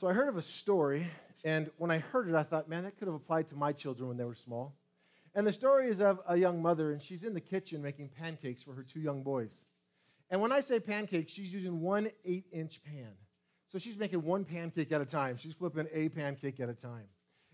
[0.00, 1.10] So I heard of a story,
[1.44, 4.08] and when I heard it, I thought, man, that could have applied to my children
[4.08, 4.74] when they were small.
[5.34, 8.62] And the story is of a young mother, and she's in the kitchen making pancakes
[8.62, 9.66] for her two young boys.
[10.30, 13.10] And when I say pancakes, she's using one eight inch pan.
[13.68, 15.36] So she's making one pancake at a time.
[15.36, 17.04] She's flipping a pancake at a time.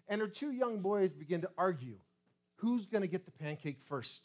[0.07, 1.97] And her two young boys begin to argue
[2.59, 4.23] who's going to get the pancake first?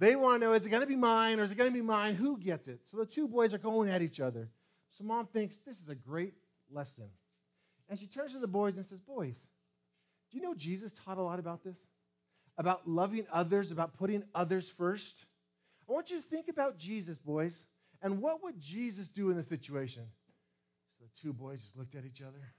[0.00, 1.78] They want to know is it going to be mine or is it going to
[1.78, 2.16] be mine?
[2.16, 2.80] Who gets it?
[2.90, 4.50] So the two boys are going at each other.
[4.90, 6.34] So mom thinks this is a great
[6.72, 7.08] lesson.
[7.88, 9.36] And she turns to the boys and says, Boys,
[10.30, 11.76] do you know Jesus taught a lot about this?
[12.58, 15.24] About loving others, about putting others first?
[15.88, 17.66] I want you to think about Jesus, boys,
[18.02, 20.04] and what would Jesus do in this situation?
[20.98, 22.52] So the two boys just looked at each other.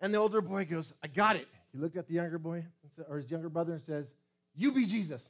[0.00, 1.48] And the older boy goes, I got it.
[1.72, 2.64] He looked at the younger boy,
[3.08, 4.14] or his younger brother, and says,
[4.54, 5.28] You be Jesus.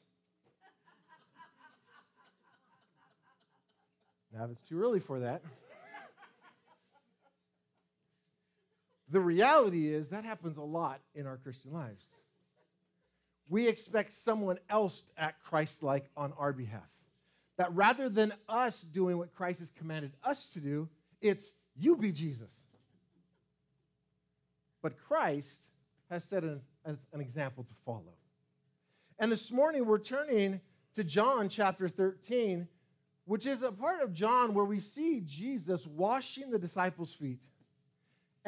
[4.32, 5.42] now, if it's too early for that,
[9.10, 12.04] the reality is that happens a lot in our Christian lives.
[13.48, 16.88] We expect someone else to act Christ like on our behalf.
[17.56, 20.88] That rather than us doing what Christ has commanded us to do,
[21.20, 22.64] it's you be Jesus.
[24.82, 25.64] But Christ
[26.10, 28.14] has set an, an example to follow.
[29.18, 30.60] And this morning we're turning
[30.94, 32.68] to John chapter 13,
[33.24, 37.42] which is a part of John where we see Jesus washing the disciples' feet.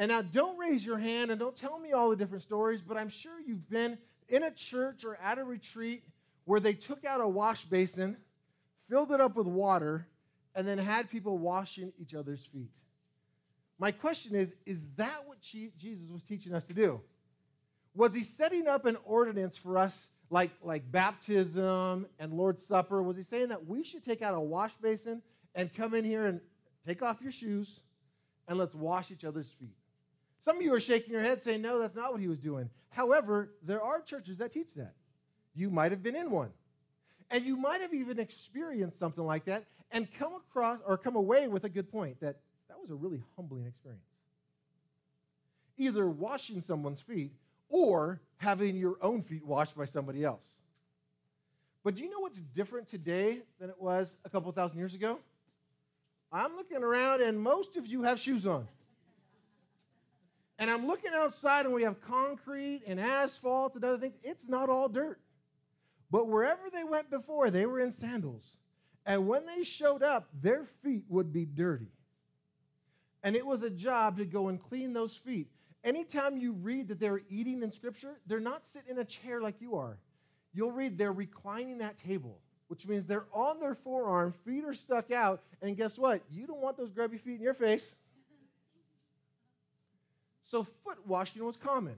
[0.01, 2.97] And now, don't raise your hand and don't tell me all the different stories, but
[2.97, 3.99] I'm sure you've been
[4.29, 6.03] in a church or at a retreat
[6.45, 8.17] where they took out a wash basin,
[8.89, 10.07] filled it up with water,
[10.55, 12.71] and then had people washing each other's feet.
[13.77, 16.99] My question is is that what Jesus was teaching us to do?
[17.93, 23.03] Was he setting up an ordinance for us like, like baptism and Lord's Supper?
[23.03, 25.21] Was he saying that we should take out a wash basin
[25.53, 26.41] and come in here and
[26.83, 27.81] take off your shoes
[28.47, 29.75] and let's wash each other's feet?
[30.41, 32.69] Some of you are shaking your head saying, no, that's not what he was doing.
[32.89, 34.93] However, there are churches that teach that.
[35.55, 36.49] You might have been in one.
[37.29, 41.47] And you might have even experienced something like that and come across or come away
[41.47, 44.03] with a good point that that was a really humbling experience.
[45.77, 47.31] Either washing someone's feet
[47.69, 50.45] or having your own feet washed by somebody else.
[51.83, 55.19] But do you know what's different today than it was a couple thousand years ago?
[56.31, 58.67] I'm looking around and most of you have shoes on.
[60.61, 64.13] And I'm looking outside and we have concrete and asphalt and other things.
[64.23, 65.19] It's not all dirt.
[66.11, 68.57] But wherever they went before, they were in sandals.
[69.03, 71.87] And when they showed up, their feet would be dirty.
[73.23, 75.47] And it was a job to go and clean those feet.
[75.83, 79.61] Anytime you read that they're eating in Scripture, they're not sitting in a chair like
[79.61, 79.97] you are.
[80.53, 85.09] You'll read they're reclining at table, which means they're on their forearm, feet are stuck
[85.09, 86.21] out, and guess what?
[86.29, 87.95] You don't want those grubby feet in your face.
[90.43, 91.95] So foot washing was common.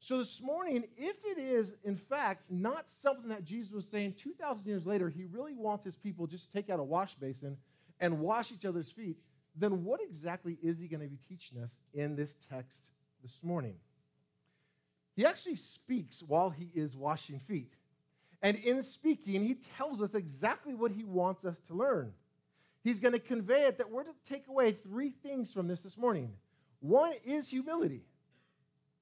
[0.00, 4.66] So this morning, if it is in fact not something that Jesus was saying 2,000
[4.66, 7.56] years later, he really wants his people just to take out a wash basin
[8.00, 9.16] and wash each other's feet,
[9.56, 12.90] then what exactly is he going to be teaching us in this text
[13.22, 13.76] this morning?
[15.16, 17.72] He actually speaks while he is washing feet.
[18.42, 22.12] And in speaking, he tells us exactly what he wants us to learn.
[22.82, 25.96] He's going to convey it that we're to take away three things from this this
[25.96, 26.30] morning.
[26.80, 28.04] One is humility,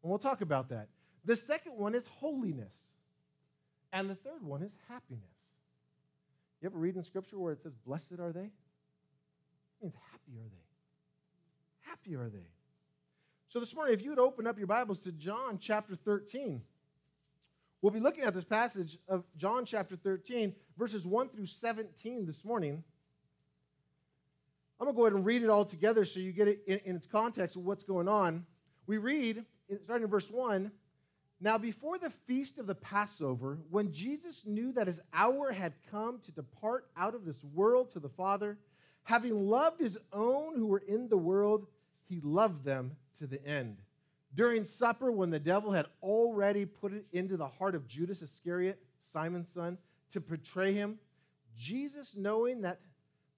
[0.03, 0.89] and we'll talk about that.
[1.25, 2.75] The second one is holiness,
[3.93, 5.23] and the third one is happiness.
[6.61, 8.41] You ever read in Scripture where it says, Blessed are they?
[8.41, 11.91] It means happy are they?
[11.91, 12.47] Happy are they?
[13.49, 16.63] So this morning, if you would open up your Bibles to John chapter 13,
[17.83, 22.45] we'll be looking at this passage of John chapter 13, verses 1 through 17 this
[22.45, 22.83] morning.
[24.83, 26.81] I'm going to go ahead and read it all together so you get it in,
[26.85, 28.45] in its context of what's going on.
[28.87, 29.45] We read,
[29.85, 30.71] starting in verse 1
[31.41, 36.19] Now, before the feast of the Passover, when Jesus knew that his hour had come
[36.25, 38.59] to depart out of this world to the Father,
[39.05, 41.67] Having loved his own who were in the world,
[42.09, 43.79] he loved them to the end.
[44.35, 48.79] During supper, when the devil had already put it into the heart of Judas Iscariot,
[49.01, 49.79] Simon's son,
[50.11, 50.99] to betray him,
[51.57, 52.81] Jesus, knowing that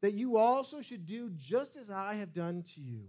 [0.00, 3.02] that you also should do just as I have done to you.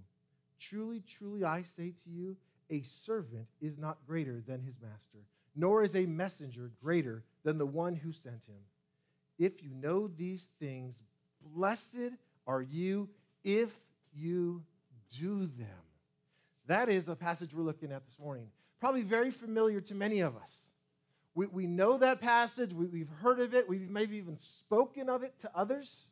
[0.59, 2.37] Truly, truly, I say to you,
[2.69, 5.19] a servant is not greater than his master,
[5.55, 8.59] nor is a messenger greater than the one who sent him.
[9.39, 11.03] If you know these things,
[11.41, 12.11] blessed
[12.45, 13.09] are you
[13.43, 13.71] if
[14.13, 14.63] you
[15.17, 15.67] do them.
[16.65, 18.47] That is the passage we're looking at this morning.
[18.79, 20.71] Probably very familiar to many of us.
[21.33, 25.23] We, we know that passage, we, we've heard of it, we've maybe even spoken of
[25.23, 26.07] it to others.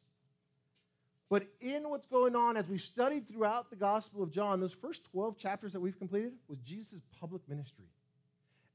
[1.30, 5.06] But in what's going on as we've studied throughout the Gospel of John, those first
[5.06, 7.86] 12 chapters that we've completed was Jesus' public ministry.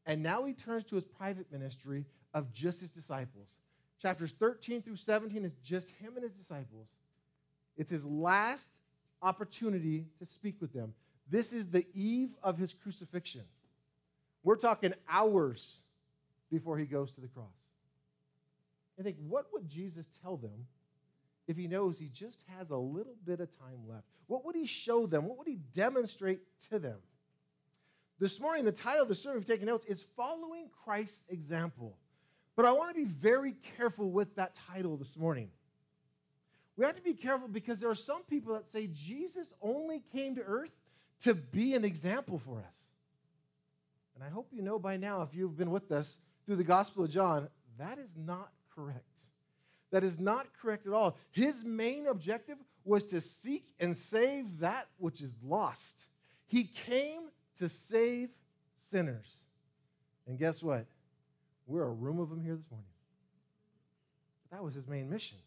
[0.05, 3.49] And now he turns to his private ministry of just his disciples.
[4.01, 6.89] Chapters 13 through 17 is just him and his disciples.
[7.77, 8.81] It's his last
[9.23, 10.95] opportunity to speak with them.
[11.29, 13.45] This is the eve of his crucifixion.
[14.43, 15.77] We're talking hours
[16.51, 17.47] before he goes to the cross.
[18.99, 20.67] I think, what would Jesus tell them
[21.51, 24.05] if he knows he just has a little bit of time left?
[24.29, 25.27] What would he show them?
[25.27, 26.99] What would he demonstrate to them?
[28.21, 31.97] This morning, the title of the sermon, if you're taking notes, is Following Christ's Example.
[32.55, 35.51] But I want to be very careful with that title this morning.
[36.77, 40.37] We have to be careful because there are some people that say Jesus only came
[40.37, 40.71] to earth
[41.23, 42.77] to be an example for us.
[44.15, 47.05] And I hope you know by now, if you've been with us through the Gospel
[47.05, 47.49] of John,
[47.79, 49.10] that is not correct.
[49.91, 51.17] That is not correct at all.
[51.33, 56.07] His main objective was to seek and save that which is lost.
[56.47, 57.23] He came
[57.59, 58.31] to save
[58.79, 59.27] sinners.
[60.27, 60.87] And guess what?
[61.67, 62.87] We're a room of them here this morning.
[64.49, 65.39] But that was his main mission.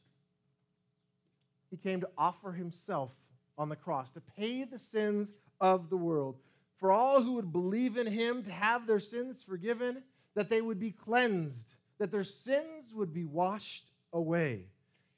[1.70, 3.12] He came to offer himself
[3.58, 6.38] on the cross to pay the sins of the world.
[6.78, 10.04] For all who would believe in him to have their sins forgiven,
[10.36, 14.68] that they would be cleansed, that their sins would be washed away.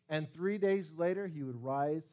[0.10, 2.04] And three days later, he would rise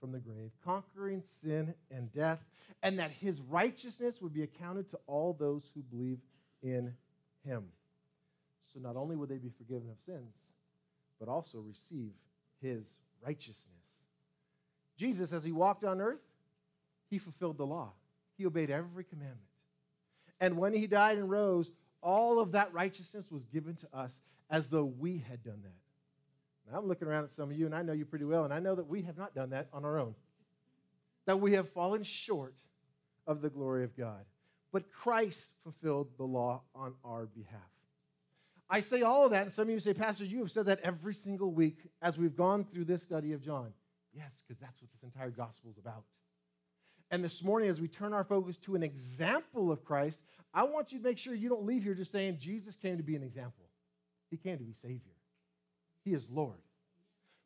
[0.00, 2.44] from the grave, conquering sin and death,
[2.82, 6.18] and that his righteousness would be accounted to all those who believe
[6.62, 6.94] in
[7.44, 7.64] him.
[8.72, 10.34] So not only would they be forgiven of sins,
[11.18, 12.12] but also receive
[12.60, 12.84] his
[13.24, 13.70] righteousness.
[14.96, 16.20] Jesus, as he walked on earth,
[17.08, 17.92] he fulfilled the law.
[18.36, 19.40] He obeyed every commandment.
[20.40, 21.72] And when he died and rose,
[22.02, 25.83] all of that righteousness was given to us as though we had done that.
[26.70, 28.52] Now, I'm looking around at some of you, and I know you pretty well, and
[28.52, 30.14] I know that we have not done that on our own.
[31.26, 32.54] That we have fallen short
[33.26, 34.24] of the glory of God.
[34.72, 37.60] But Christ fulfilled the law on our behalf.
[38.68, 40.80] I say all of that, and some of you say, Pastor, you have said that
[40.80, 43.72] every single week as we've gone through this study of John.
[44.12, 46.04] Yes, because that's what this entire gospel is about.
[47.10, 50.20] And this morning, as we turn our focus to an example of Christ,
[50.52, 53.02] I want you to make sure you don't leave here just saying Jesus came to
[53.02, 53.66] be an example.
[54.30, 55.13] He came to be Savior,
[56.04, 56.58] He is Lord.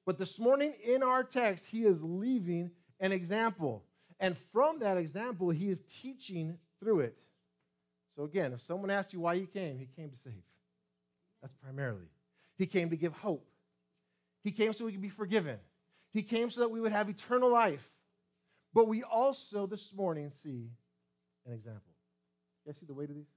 [0.05, 3.85] But this morning in our text, He is leaving an example.
[4.21, 7.23] And from that example, He is teaching through it.
[8.17, 10.33] So again, if someone asked you why He came, He came to save.
[11.41, 12.09] That's primarily.
[12.57, 13.49] He came to give hope.
[14.43, 15.59] He came so we could be forgiven.
[16.12, 17.88] He came so that we would have eternal life.
[18.75, 20.71] But we also this morning see
[21.47, 21.93] an example.
[22.65, 23.31] You guys see the weight of these?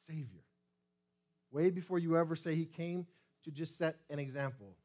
[0.00, 0.42] Savior.
[1.50, 3.06] Way before you ever say he came
[3.46, 4.76] to just set an example.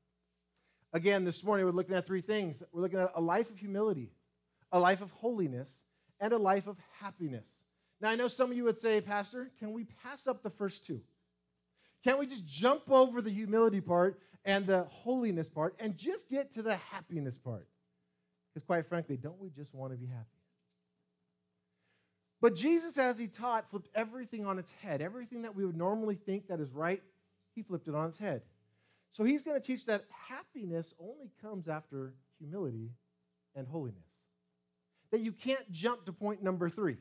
[0.93, 2.63] Again, this morning we're looking at three things.
[2.71, 4.11] We're looking at a life of humility,
[4.71, 5.83] a life of holiness,
[6.19, 7.47] and a life of happiness.
[7.99, 10.85] Now, I know some of you would say, Pastor, can we pass up the first
[10.85, 11.01] two?
[12.03, 16.51] Can't we just jump over the humility part and the holiness part and just get
[16.51, 17.67] to the happiness part.
[18.53, 20.25] Because, quite frankly, don't we just want to be happy?
[22.41, 25.01] But Jesus, as he taught, flipped everything on its head.
[25.01, 27.01] Everything that we would normally think that is right,
[27.53, 28.41] he flipped it on its head.
[29.11, 32.91] So he's going to teach that happiness only comes after humility
[33.55, 33.97] and holiness.
[35.11, 36.95] that you can't jump to point number three,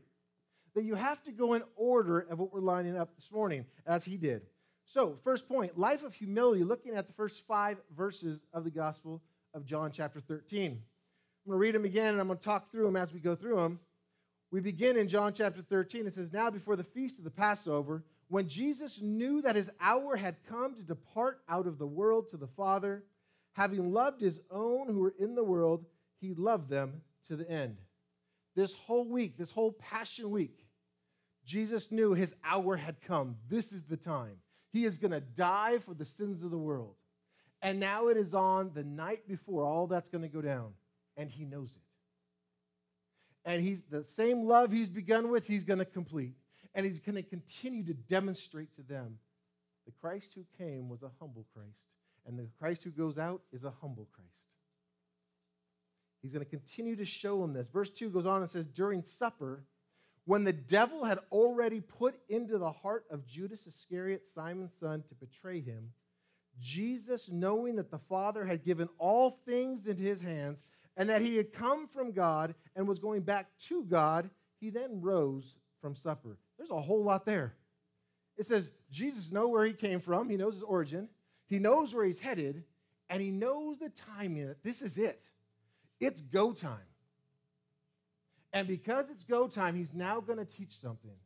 [0.74, 4.04] that you have to go in order of what we're lining up this morning, as
[4.04, 4.42] he did.
[4.84, 9.22] So, first point life of humility, looking at the first five verses of the Gospel
[9.54, 10.72] of John, chapter 13.
[10.72, 13.20] I'm going to read them again and I'm going to talk through them as we
[13.20, 13.78] go through them.
[14.50, 16.06] We begin in John chapter 13.
[16.06, 20.14] It says, Now before the feast of the Passover, when Jesus knew that his hour
[20.14, 23.02] had come to depart out of the world to the Father,
[23.54, 25.84] having loved his own who were in the world,
[26.20, 27.76] he loved them to the end.
[28.54, 30.64] This whole week, this whole Passion Week,
[31.44, 33.34] Jesus knew his hour had come.
[33.48, 34.36] This is the time.
[34.72, 36.94] He is going to die for the sins of the world.
[37.62, 40.74] And now it is on the night before all that's going to go down,
[41.16, 41.82] and he knows it.
[43.44, 46.36] And he's the same love he's begun with, he's going to complete.
[46.74, 49.18] And he's going to continue to demonstrate to them
[49.86, 51.86] the Christ who came was a humble Christ,
[52.26, 54.28] and the Christ who goes out is a humble Christ.
[56.22, 57.68] He's going to continue to show them this.
[57.68, 59.64] Verse 2 goes on and says, During supper,
[60.26, 65.14] when the devil had already put into the heart of Judas Iscariot, Simon's son, to
[65.14, 65.90] betray him,
[66.60, 70.58] Jesus, knowing that the Father had given all things into his hands
[70.96, 74.28] and that he had come from God and was going back to God,
[74.60, 76.36] he then rose from supper.
[76.60, 77.54] There's a whole lot there.
[78.36, 81.08] It says Jesus knows where he came from, he knows his origin,
[81.46, 82.64] he knows where he's headed,
[83.08, 85.24] and he knows the timing that this is it.
[86.00, 86.76] It's go time.
[88.52, 91.16] And because it's go time, he's now going to teach something.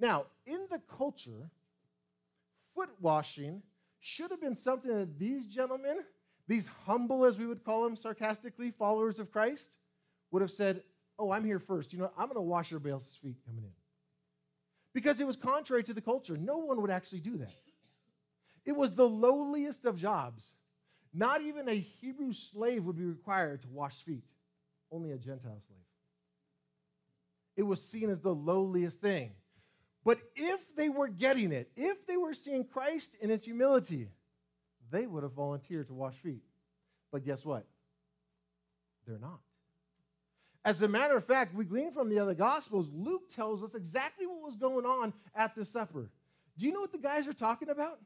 [0.00, 1.50] Now, in the culture,
[2.74, 3.60] foot washing
[4.00, 5.98] should have been something that these gentlemen,
[6.48, 9.76] these humble, as we would call them sarcastically, followers of Christ,
[10.30, 10.84] would have said,
[11.18, 11.92] Oh, I'm here first.
[11.92, 13.83] You know, I'm going to wash everybody else's feet coming in.
[14.94, 16.36] Because it was contrary to the culture.
[16.36, 17.52] No one would actually do that.
[18.64, 20.54] It was the lowliest of jobs.
[21.12, 24.24] Not even a Hebrew slave would be required to wash feet,
[24.90, 25.80] only a Gentile slave.
[27.56, 29.32] It was seen as the lowliest thing.
[30.04, 34.08] But if they were getting it, if they were seeing Christ in his humility,
[34.90, 36.42] they would have volunteered to wash feet.
[37.10, 37.64] But guess what?
[39.06, 39.40] They're not.
[40.64, 44.26] As a matter of fact, we glean from the other Gospels, Luke tells us exactly
[44.26, 46.08] what was going on at the supper.
[46.56, 47.98] Do you know what the guys are talking about?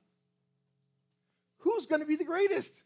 [1.59, 2.83] Who's going to be the greatest?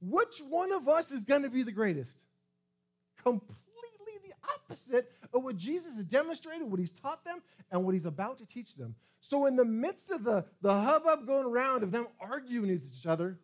[0.00, 2.16] Which one of us is going to be the greatest?
[3.22, 3.54] Completely
[4.22, 7.40] the opposite of what Jesus has demonstrated, what he's taught them,
[7.70, 8.94] and what he's about to teach them.
[9.20, 13.06] So, in the midst of the, the hubbub going around of them arguing with each
[13.06, 13.38] other,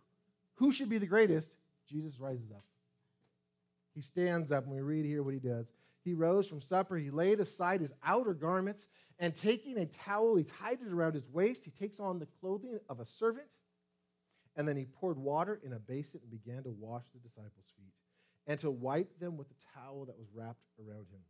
[0.57, 1.57] who should be the greatest?
[1.89, 2.65] Jesus rises up.
[3.95, 5.73] He stands up, and we read here what he does.
[6.03, 10.45] He rose from supper, he laid aside his outer garments, and taking a towel, he
[10.45, 11.65] tied it around his waist.
[11.65, 13.47] He takes on the clothing of a servant
[14.57, 17.93] and then he poured water in a basin and began to wash the disciples' feet
[18.47, 21.21] and to wipe them with the towel that was wrapped around him.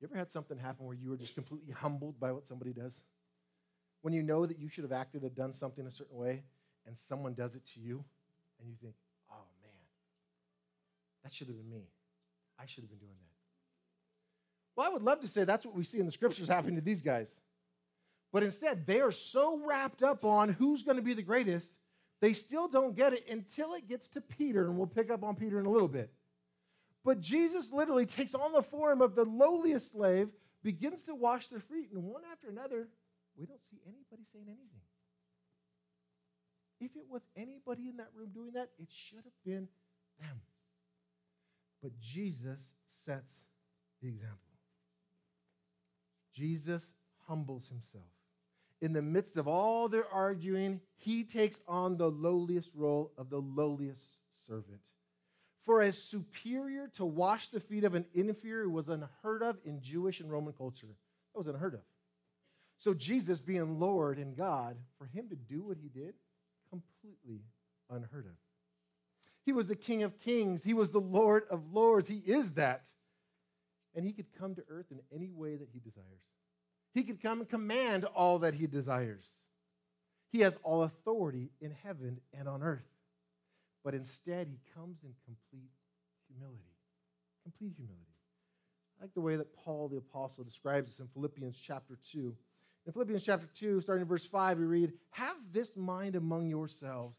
[0.00, 3.00] You ever had something happen where you were just completely humbled by what somebody does?
[4.00, 6.42] When you know that you should have acted or done something a certain way,
[6.86, 8.04] and someone does it to you,
[8.58, 8.94] and you think,
[11.22, 11.84] that should have been me.
[12.58, 13.32] I should have been doing that.
[14.76, 16.80] Well, I would love to say that's what we see in the scriptures happening to
[16.80, 17.34] these guys.
[18.32, 21.74] But instead, they are so wrapped up on who's going to be the greatest,
[22.20, 25.34] they still don't get it until it gets to Peter, and we'll pick up on
[25.34, 26.10] Peter in a little bit.
[27.04, 30.28] But Jesus literally takes on the form of the lowliest slave,
[30.62, 32.88] begins to wash their feet, and one after another,
[33.36, 34.82] we don't see anybody saying anything.
[36.80, 39.68] If it was anybody in that room doing that, it should have been
[40.20, 40.40] them.
[41.82, 42.74] But Jesus
[43.04, 43.32] sets
[44.00, 44.38] the example.
[46.34, 46.94] Jesus
[47.26, 48.04] humbles himself
[48.82, 53.38] in the midst of all their arguing, he takes on the lowliest role of the
[53.38, 54.04] lowliest
[54.46, 54.80] servant.
[55.64, 60.18] For as superior to wash the feet of an inferior was unheard of in Jewish
[60.18, 60.88] and Roman culture.
[61.32, 61.80] That was unheard of.
[62.76, 66.14] So, Jesus being Lord and God, for him to do what he did,
[66.68, 67.44] completely
[67.88, 68.32] unheard of.
[69.44, 72.08] He was the King of kings, he was the Lord of lords.
[72.08, 72.86] He is that.
[73.94, 76.22] And he could come to earth in any way that he desires.
[76.94, 79.26] He could come and command all that he desires.
[80.30, 82.88] He has all authority in heaven and on earth.
[83.84, 85.70] But instead, he comes in complete
[86.28, 86.72] humility.
[87.42, 88.06] Complete humility.
[88.98, 92.34] I like the way that Paul the Apostle describes this in Philippians chapter 2.
[92.86, 97.18] In Philippians chapter 2, starting in verse 5, we read, Have this mind among yourselves,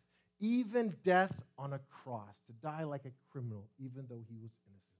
[0.41, 4.91] even death on a cross, to die like a criminal, even though he was innocent.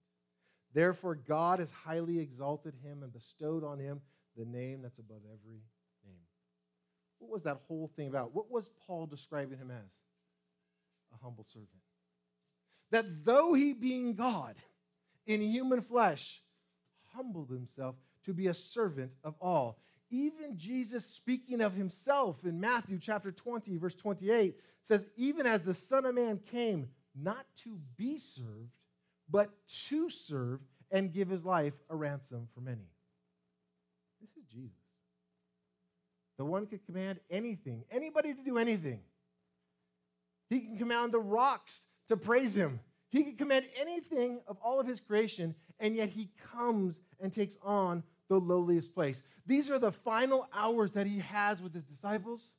[0.73, 3.99] Therefore, God has highly exalted him and bestowed on him
[4.37, 5.61] the name that's above every
[6.05, 6.15] name.
[7.19, 8.33] What was that whole thing about?
[8.33, 9.91] What was Paul describing him as?
[11.13, 11.69] A humble servant.
[12.91, 14.55] That though he being God
[15.25, 16.41] in human flesh,
[17.13, 17.95] humbled himself
[18.25, 19.79] to be a servant of all.
[20.11, 25.73] Even Jesus, speaking of himself in Matthew chapter 20, verse 28, says, Even as the
[25.73, 28.75] Son of Man came not to be served,
[29.29, 29.49] but
[29.87, 30.59] to serve
[30.91, 32.89] and give his life a ransom for many.
[34.19, 34.75] This is Jesus.
[36.37, 38.99] The one could command anything, anybody to do anything.
[40.49, 42.81] He can command the rocks to praise him.
[43.09, 47.57] He can command anything of all of his creation, and yet he comes and takes
[47.63, 49.27] on the lowliest place.
[49.45, 52.53] These are the final hours that he has with his disciples.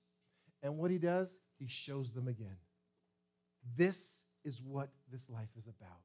[0.62, 2.56] And what he does, he shows them again.
[3.74, 6.02] This is what this life is about.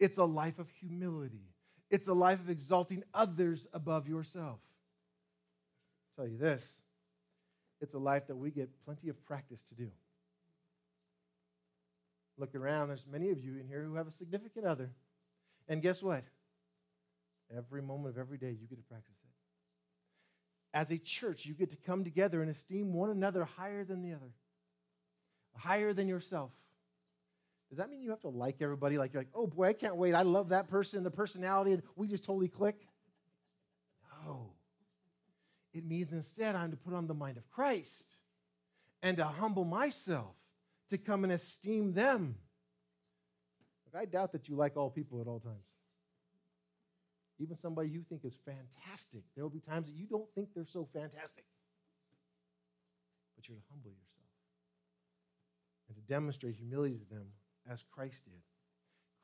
[0.00, 1.52] It's a life of humility,
[1.90, 4.60] it's a life of exalting others above yourself.
[6.18, 6.80] I'll tell you this
[7.82, 9.90] it's a life that we get plenty of practice to do.
[12.38, 14.88] Look around, there's many of you in here who have a significant other.
[15.68, 16.24] And guess what?
[17.54, 20.76] Every moment of every day, you get to practice it.
[20.76, 24.12] As a church, you get to come together and esteem one another higher than the
[24.12, 24.32] other,
[25.56, 26.50] higher than yourself.
[27.68, 28.98] Does that mean you have to like everybody?
[28.98, 30.14] Like you're like, oh boy, I can't wait.
[30.14, 32.76] I love that person, the personality, and we just totally click?
[34.24, 34.50] No.
[35.72, 38.04] It means instead I'm to put on the mind of Christ
[39.02, 40.34] and to humble myself
[40.90, 42.36] to come and esteem them.
[43.84, 45.64] Look, I doubt that you like all people at all times.
[47.38, 50.64] Even somebody you think is fantastic, there will be times that you don't think they're
[50.64, 51.44] so fantastic.
[53.36, 54.06] But you're to humble yourself
[55.88, 57.26] and to demonstrate humility to them
[57.70, 58.40] as Christ did.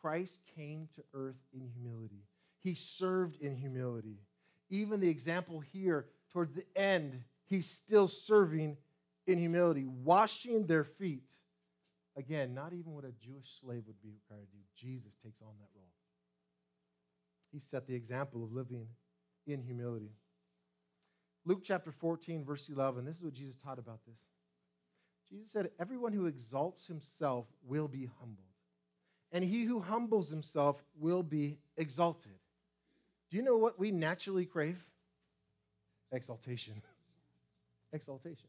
[0.01, 2.25] Christ came to earth in humility,
[2.61, 4.19] he served in humility.
[4.69, 8.77] Even the example here, towards the end, he's still serving
[9.27, 11.31] in humility, washing their feet.
[12.17, 14.63] Again, not even what a Jewish slave would be required to do.
[14.75, 15.92] Jesus takes on that role.
[17.53, 18.87] He set the example of living
[19.47, 20.13] in humility.
[21.45, 24.17] Luke chapter 14, verse 11, this is what Jesus taught about this.
[25.31, 28.47] Jesus said, Everyone who exalts himself will be humbled,
[29.33, 32.33] and he who humbles himself will be exalted.
[33.31, 34.79] Do you know what we naturally crave?
[36.13, 36.83] Exaltation.
[37.93, 38.49] Exaltation.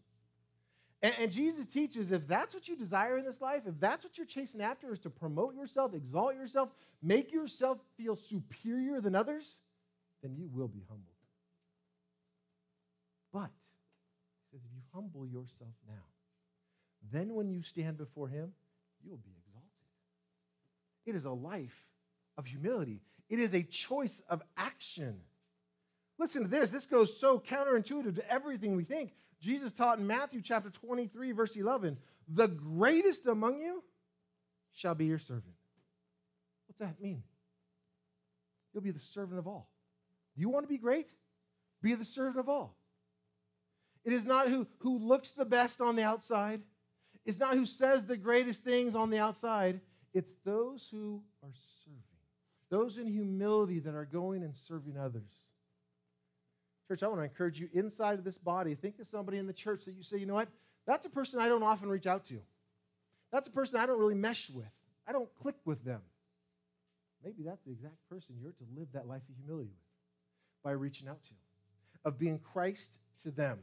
[1.03, 4.17] And, and, Jesus teaches if that's what you desire in this life, if that's what
[4.17, 6.69] you're chasing after, is to promote yourself, exalt yourself,
[7.01, 9.59] make yourself feel superior than others,
[10.21, 11.09] then you will be humbled.
[13.33, 13.51] But,
[14.49, 16.05] he says, if you humble yourself now,
[17.11, 18.53] then when you stand before him,
[19.03, 19.69] you'll be exalted.
[21.05, 21.75] It is a life
[22.37, 25.19] of humility, it is a choice of action.
[26.17, 26.71] Listen to this.
[26.71, 29.11] This goes so counterintuitive to everything we think.
[29.43, 31.97] Jesus taught in Matthew chapter 23, verse 11,
[32.29, 33.83] the greatest among you
[34.71, 35.53] shall be your servant.
[36.65, 37.23] What's that mean?
[38.73, 39.69] You'll be the servant of all.
[40.37, 41.09] You want to be great?
[41.81, 42.77] Be the servant of all.
[44.05, 46.61] It is not who, who looks the best on the outside.
[47.25, 49.81] It's not who says the greatest things on the outside.
[50.13, 51.53] It's those who are
[51.83, 52.01] serving,
[52.69, 55.31] those in humility that are going and serving others.
[56.87, 59.53] Church, I want to encourage you inside of this body, think of somebody in the
[59.53, 60.49] church that you say, you know what?
[60.85, 62.39] That's a person I don't often reach out to.
[63.31, 64.65] That's a person I don't really mesh with.
[65.07, 66.01] I don't click with them.
[67.23, 71.07] Maybe that's the exact person you're to live that life of humility with by reaching
[71.07, 71.31] out to,
[72.05, 73.59] of being Christ to them.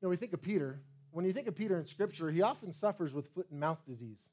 [0.00, 0.80] You know, we think of Peter.
[1.10, 4.28] When you think of Peter in Scripture, he often suffers with foot and mouth disease.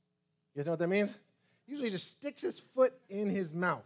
[0.54, 1.14] You guys know what that means?
[1.68, 3.86] Usually he just sticks his foot in his mouth.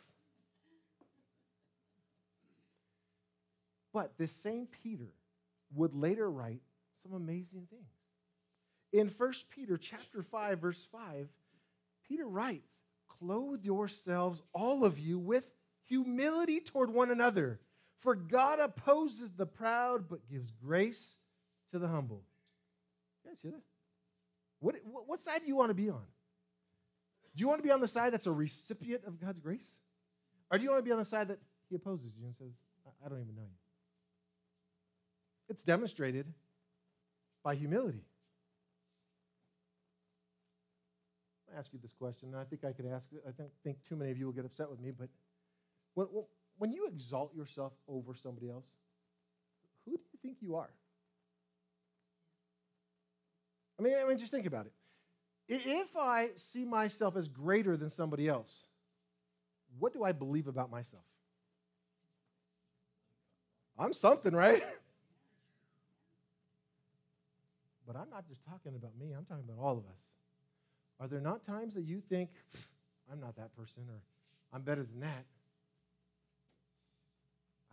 [3.93, 5.13] But this same Peter
[5.73, 6.61] would later write
[7.03, 7.83] some amazing things.
[8.91, 11.27] In 1 Peter chapter 5 verse 5,
[12.07, 12.71] Peter writes,
[13.07, 15.49] "Clothe yourselves all of you with
[15.85, 17.59] humility toward one another,
[17.97, 21.19] for God opposes the proud but gives grace
[21.69, 22.23] to the humble."
[23.23, 23.63] You guys hear that?
[24.59, 26.05] What, what side do you want to be on?
[27.35, 29.77] Do you want to be on the side that's a recipient of God's grace?
[30.51, 32.51] Or do you want to be on the side that he opposes you and says,
[33.03, 33.62] I don't even know you?
[35.53, 36.25] It's demonstrated
[37.43, 38.01] by humility.
[41.53, 43.05] I ask you this question, and I think I could ask.
[43.27, 45.09] I think, think too many of you will get upset with me, but
[45.93, 46.07] when,
[46.57, 48.65] when you exalt yourself over somebody else,
[49.85, 50.71] who do you think you are?
[53.79, 54.73] I mean, I mean, just think about it.
[55.47, 58.65] If I see myself as greater than somebody else,
[59.77, 61.03] what do I believe about myself?
[63.77, 64.63] I'm something, right?
[67.85, 69.99] But I'm not just talking about me, I'm talking about all of us.
[70.99, 72.29] Are there not times that you think,
[73.11, 73.99] I'm not that person or
[74.53, 75.25] I'm better than that?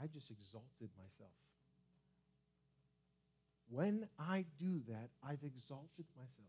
[0.02, 1.30] I just exalted myself.
[3.68, 6.48] When I do that, I've exalted myself.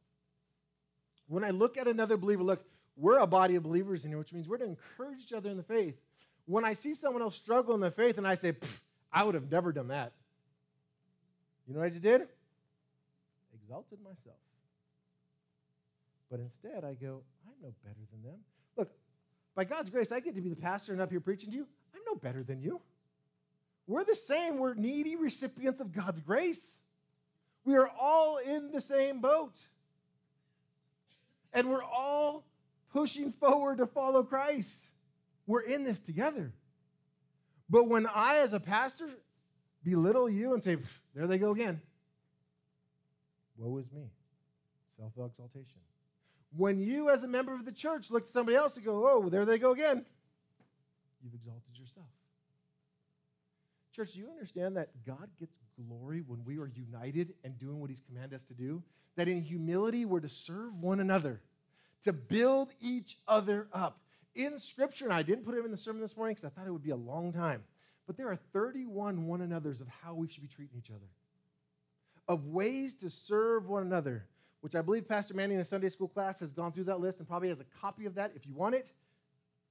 [1.27, 2.65] When I look at another believer, look,
[2.97, 5.57] we're a body of believers in here, which means we're to encourage each other in
[5.57, 6.01] the faith.
[6.45, 8.53] When I see someone else struggle in the faith and I say,
[9.13, 10.13] I would have never done that.
[11.67, 12.27] You know what I just did?
[13.71, 14.35] Exalted myself.
[16.29, 18.39] But instead, I go, I'm no better than them.
[18.75, 18.91] Look,
[19.55, 21.67] by God's grace, I get to be the pastor and up here preaching to you.
[21.95, 22.81] I'm no better than you.
[23.87, 24.57] We're the same.
[24.57, 26.79] We're needy recipients of God's grace.
[27.63, 29.55] We are all in the same boat.
[31.53, 32.43] And we're all
[32.91, 34.75] pushing forward to follow Christ.
[35.47, 36.51] We're in this together.
[37.69, 39.07] But when I, as a pastor,
[39.81, 40.75] belittle you and say,
[41.15, 41.79] there they go again,
[43.61, 44.09] woe is me.
[44.97, 45.79] Self exaltation.
[46.55, 49.29] When you, as a member of the church, look at somebody else and go, oh,
[49.29, 50.05] there they go again,
[51.23, 52.07] you've exalted yourself.
[53.95, 55.55] Church, do you understand that God gets
[55.87, 58.83] glory when we are united and doing what He's commanded us to do?
[59.15, 61.41] That in humility, we're to serve one another,
[62.03, 63.99] to build each other up.
[64.33, 66.67] In Scripture, and I didn't put it in the sermon this morning because I thought
[66.67, 67.63] it would be a long time,
[68.07, 71.07] but there are 31 one another's of how we should be treating each other,
[72.27, 74.25] of ways to serve one another,
[74.61, 77.19] which I believe Pastor Manny in a Sunday school class has gone through that list
[77.19, 78.87] and probably has a copy of that if you want it,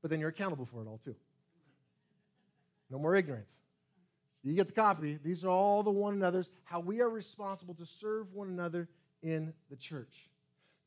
[0.02, 1.14] but then you're accountable for it all too.
[2.90, 3.54] No more ignorance.
[4.42, 5.18] You get the copy.
[5.22, 8.88] These are all the one another's, how we are responsible to serve one another
[9.22, 10.28] in the church.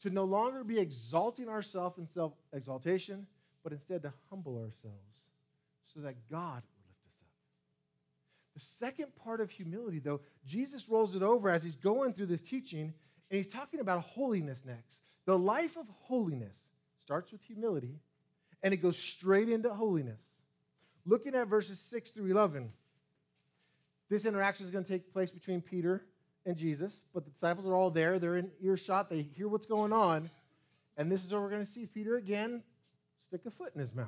[0.01, 3.27] To no longer be exalting ourselves in self exaltation,
[3.63, 5.27] but instead to humble ourselves
[5.85, 7.27] so that God will lift us up.
[8.53, 12.41] The second part of humility, though, Jesus rolls it over as he's going through this
[12.41, 12.93] teaching,
[13.29, 15.03] and he's talking about holiness next.
[15.25, 17.99] The life of holiness starts with humility,
[18.61, 20.21] and it goes straight into holiness.
[21.05, 22.71] Looking at verses 6 through 11.
[24.09, 26.05] This interaction is going to take place between Peter
[26.45, 28.19] and Jesus, but the disciples are all there.
[28.19, 29.09] They're in earshot.
[29.09, 30.29] They hear what's going on.
[30.97, 32.61] And this is where we're going to see Peter again
[33.27, 34.07] stick a foot in his mouth.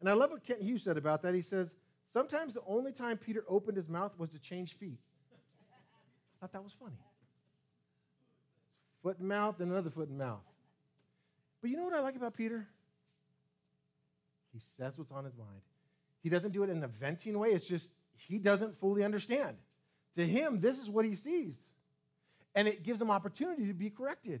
[0.00, 1.34] And I love what Kent Hughes said about that.
[1.34, 1.74] He says,
[2.06, 5.00] Sometimes the only time Peter opened his mouth was to change feet.
[5.32, 6.98] I thought that was funny.
[9.02, 10.44] Foot and mouth, then another foot and mouth.
[11.60, 12.66] But you know what I like about Peter?
[14.52, 15.60] He says what's on his mind.
[16.22, 17.50] He doesn't do it in a venting way.
[17.50, 19.56] It's just he doesn't fully understand.
[20.14, 21.58] To him, this is what he sees.
[22.54, 24.40] And it gives him opportunity to be corrected.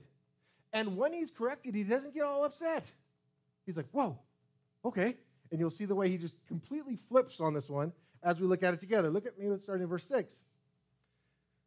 [0.72, 2.84] And when he's corrected, he doesn't get all upset.
[3.66, 4.18] He's like, whoa,
[4.84, 5.16] okay.
[5.50, 8.62] And you'll see the way he just completely flips on this one as we look
[8.62, 9.10] at it together.
[9.10, 10.42] Look at me with starting in verse 6.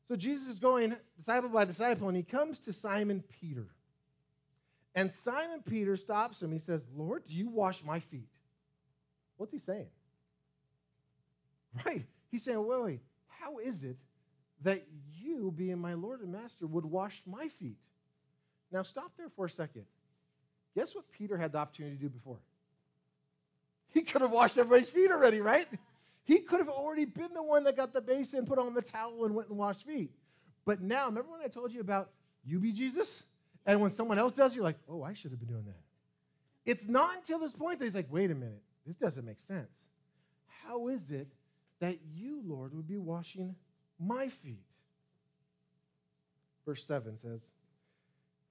[0.07, 3.67] So Jesus is going disciple by disciple, and he comes to Simon Peter.
[4.95, 6.51] And Simon Peter stops him.
[6.51, 8.27] He says, Lord, do you wash my feet?
[9.37, 9.87] What's he saying?
[11.85, 12.05] Right.
[12.31, 13.97] He's saying, wait, wait, how is it
[14.63, 14.83] that
[15.21, 17.79] you, being my Lord and Master, would wash my feet?
[18.71, 19.85] Now, stop there for a second.
[20.75, 22.39] Guess what Peter had the opportunity to do before?
[23.91, 25.67] He could have washed everybody's feet already, right?
[26.23, 29.25] He could have already been the one that got the basin, put on the towel,
[29.25, 30.11] and went and washed feet.
[30.65, 32.09] But now, remember when I told you about
[32.45, 33.23] you be Jesus?
[33.65, 35.81] And when someone else does, you're like, oh, I should have been doing that.
[36.65, 39.75] It's not until this point that he's like, wait a minute, this doesn't make sense.
[40.63, 41.27] How is it
[41.79, 43.55] that you, Lord, would be washing
[43.99, 44.65] my feet.
[46.65, 47.51] Verse 7 says,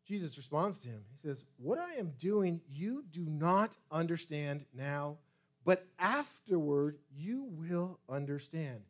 [0.07, 1.03] Jesus responds to him.
[1.13, 5.19] He says, What I am doing, you do not understand now,
[5.69, 8.81] but afterward you will understand.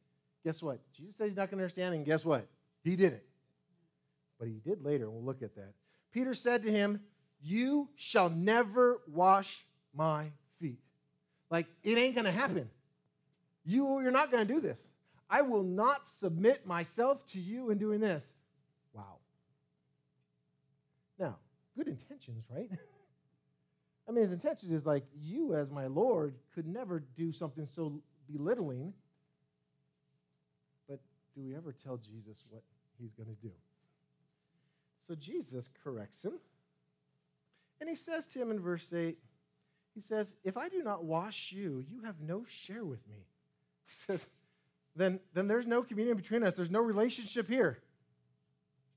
[0.45, 0.79] Guess what?
[0.93, 2.47] Jesus said he's not going to understand, and guess what?
[2.85, 3.25] He didn't.
[4.39, 5.73] But he did later, and we'll look at that.
[6.13, 7.01] Peter said to him,
[7.43, 10.27] You shall never wash my
[10.61, 10.79] feet.
[11.51, 12.71] Like, it ain't going to happen.
[13.65, 14.79] You, you're not going to do this.
[15.29, 18.35] I will not submit myself to you in doing this.
[18.93, 19.17] Wow.
[21.19, 21.39] Now,
[21.77, 22.71] good intentions, right?
[24.09, 28.01] I mean, his intention is like, you, as my Lord, could never do something so
[28.31, 28.95] belittling.
[30.89, 31.01] But
[31.35, 32.63] do we ever tell Jesus what
[32.99, 33.53] he's going to do?
[35.07, 36.33] So Jesus corrects him.
[37.81, 39.19] And he says to him in verse 8,
[39.95, 43.27] He says, If I do not wash you, you have no share with me.
[43.85, 44.27] He says,
[44.97, 46.55] then, then there's no communion between us.
[46.55, 47.79] There's no relationship here.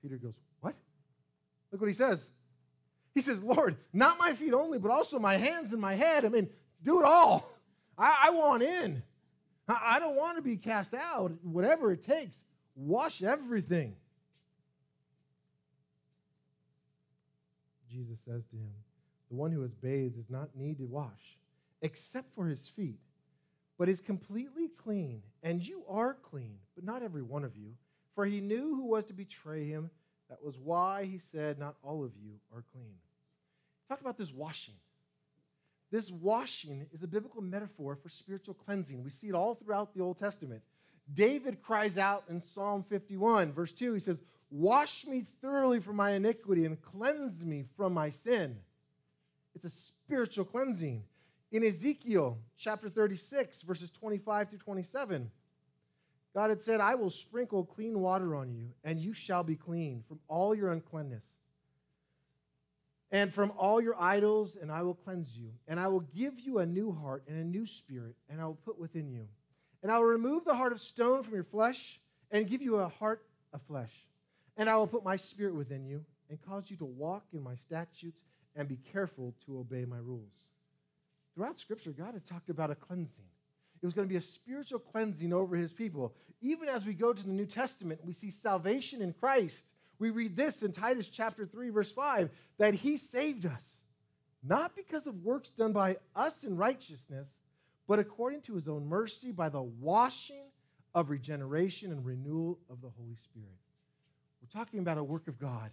[0.02, 0.76] Peter goes, What?
[1.72, 2.32] Look what he says.
[3.14, 6.26] He says, Lord, not my feet only, but also my hands and my head.
[6.26, 6.50] I mean,
[6.82, 7.52] do it all.
[7.98, 9.04] I, I want in.
[9.68, 11.32] I, I don't want to be cast out.
[11.44, 12.42] Whatever it takes,
[12.76, 13.96] wash everything.
[17.92, 18.72] Jesus says to him,
[19.30, 21.38] The one who has bathed does not need to wash,
[21.82, 23.00] except for his feet,
[23.78, 25.22] but is completely clean.
[25.44, 27.74] And you are clean, but not every one of you.
[28.16, 29.90] For he knew who was to betray him.
[30.32, 32.96] That was why he said, Not all of you are clean.
[33.90, 34.76] Talk about this washing.
[35.92, 39.04] This washing is a biblical metaphor for spiritual cleansing.
[39.04, 40.62] We see it all throughout the Old Testament.
[41.14, 46.12] David cries out in Psalm 51, verse 2, he says, Wash me thoroughly from my
[46.12, 48.58] iniquity and cleanse me from my sin.
[49.54, 51.04] It's a spiritual cleansing.
[51.52, 55.30] In Ezekiel chapter 36, verses 25 through 27,
[56.34, 60.04] God had said, I will sprinkle clean water on you, and you shall be clean
[60.08, 61.26] from all your uncleanness.
[63.12, 65.50] And from all your idols, and I will cleanse you.
[65.68, 68.60] And I will give you a new heart and a new spirit, and I will
[68.64, 69.28] put within you.
[69.84, 72.00] And I will remove the heart of stone from your flesh,
[72.32, 73.92] and give you a heart of flesh.
[74.56, 77.56] And I will put my spirit within you, and cause you to walk in my
[77.56, 78.24] statutes,
[78.56, 80.48] and be careful to obey my rules.
[81.36, 83.26] Throughout Scripture, God had talked about a cleansing.
[83.82, 86.14] It was going to be a spiritual cleansing over his people.
[86.42, 89.74] Even as we go to the New Testament, we see salvation in Christ.
[89.98, 93.78] We read this in Titus chapter 3, verse 5 that he saved us,
[94.44, 97.28] not because of works done by us in righteousness,
[97.88, 100.46] but according to his own mercy by the washing
[100.94, 103.50] of regeneration and renewal of the Holy Spirit.
[104.42, 105.72] We're talking about a work of God,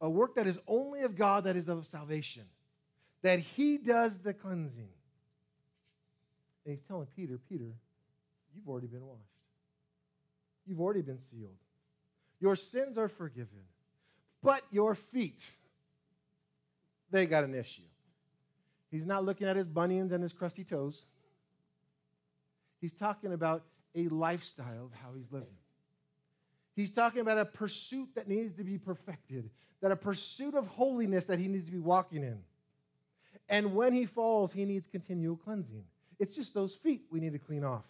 [0.00, 2.44] a work that is only of God that is of salvation,
[3.22, 4.88] that he does the cleansing.
[6.64, 7.72] And he's telling Peter, Peter,
[8.54, 9.20] you've already been washed.
[10.66, 11.56] You've already been sealed.
[12.40, 13.64] Your sins are forgiven.
[14.42, 15.44] But your feet,
[17.10, 17.82] they got an issue.
[18.90, 21.06] He's not looking at his bunions and his crusty toes.
[22.80, 25.48] He's talking about a lifestyle of how he's living.
[26.76, 29.50] He's talking about a pursuit that needs to be perfected,
[29.80, 32.38] that a pursuit of holiness that he needs to be walking in.
[33.48, 35.84] And when he falls, he needs continual cleansing.
[36.18, 37.84] It's just those feet we need to clean off.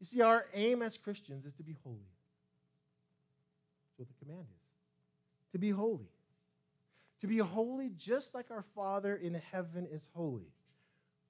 [0.00, 1.98] You see, our aim as Christians is to be holy.
[3.98, 4.60] That's what the command is
[5.52, 6.08] to be holy.
[7.20, 10.46] To be holy just like our Father in heaven is holy.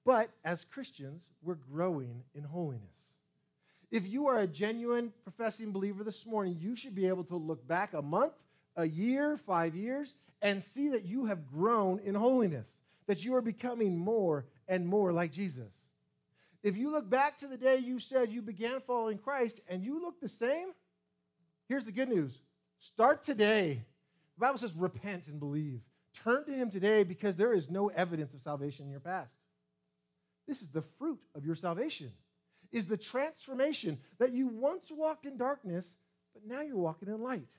[0.05, 3.17] But as Christians, we're growing in holiness.
[3.91, 7.67] If you are a genuine professing believer this morning, you should be able to look
[7.67, 8.33] back a month,
[8.77, 13.41] a year, five years, and see that you have grown in holiness, that you are
[13.41, 15.73] becoming more and more like Jesus.
[16.63, 20.01] If you look back to the day you said you began following Christ and you
[20.01, 20.67] look the same,
[21.67, 22.37] here's the good news
[22.79, 23.83] start today.
[24.37, 25.81] The Bible says, repent and believe.
[26.13, 29.33] Turn to Him today because there is no evidence of salvation in your past.
[30.47, 32.11] This is the fruit of your salvation,
[32.71, 35.95] is the transformation that you once walked in darkness,
[36.33, 37.49] but now you're walking in light.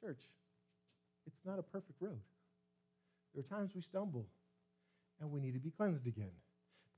[0.00, 0.20] Church,
[1.26, 2.20] it's not a perfect road.
[3.34, 4.26] There are times we stumble
[5.20, 6.30] and we need to be cleansed again.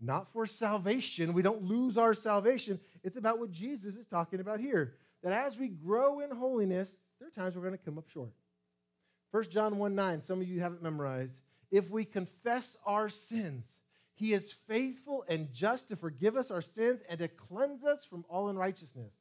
[0.00, 2.78] Not for salvation, we don't lose our salvation.
[3.02, 4.94] It's about what Jesus is talking about here.
[5.22, 8.30] That as we grow in holiness, there are times we're going to come up short.
[9.32, 11.40] 1 John 1 9, some of you haven't memorized.
[11.70, 13.80] If we confess our sins,
[14.14, 18.24] he is faithful and just to forgive us our sins and to cleanse us from
[18.28, 19.12] all unrighteousness.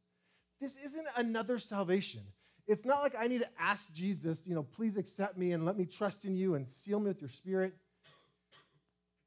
[0.62, 2.22] This isn't another salvation.
[2.68, 5.78] It's not like I need to ask Jesus, you know, please accept me and let
[5.78, 7.74] me trust in you and seal me with your spirit.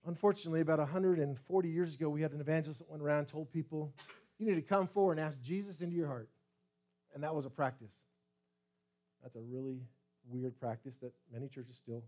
[0.06, 3.92] Unfortunately, about 140 years ago, we had an evangelist that went around and told people,
[4.38, 6.28] you need to come forward and ask Jesus into your heart.
[7.14, 7.92] And that was a practice.
[9.22, 9.80] That's a really
[10.26, 12.04] weird practice that many churches still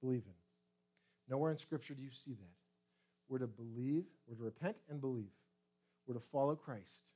[0.00, 0.32] believe in.
[1.28, 2.54] Nowhere in Scripture do you see that.
[3.28, 5.32] We're to believe, we're to repent and believe.
[6.06, 7.12] We're to follow Christ.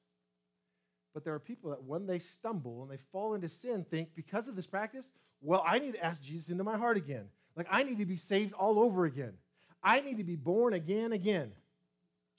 [1.15, 4.49] But there are people that when they stumble and they fall into sin think, because
[4.49, 7.27] of this practice, well, I need to ask Jesus into my heart again.
[7.57, 9.33] Like, I need to be saved all over again.
[9.83, 11.53] I need to be born again, again.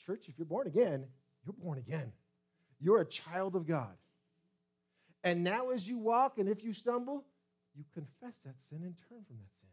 [0.06, 1.06] Church, if you're born again,
[1.46, 2.12] you're born again.
[2.80, 3.96] You're a child of God.
[5.24, 7.24] And now, as you walk, and if you stumble,
[7.76, 9.70] you confess that sin and turn from that sin.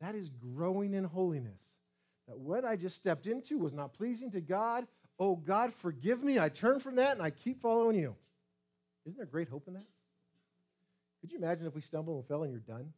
[0.00, 1.78] That is growing in holiness.
[2.28, 4.86] That what I just stepped into was not pleasing to God.
[5.18, 6.38] Oh, God, forgive me.
[6.38, 8.14] I turn from that and I keep following you.
[9.06, 9.86] Isn't there great hope in that?
[11.20, 12.92] Could you imagine if we stumble and fell and you're done?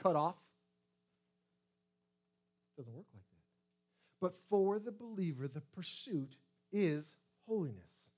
[0.00, 0.36] Cut off?
[2.76, 3.34] It doesn't work like that.
[4.20, 6.36] But for the believer, the pursuit
[6.72, 8.10] is holiness.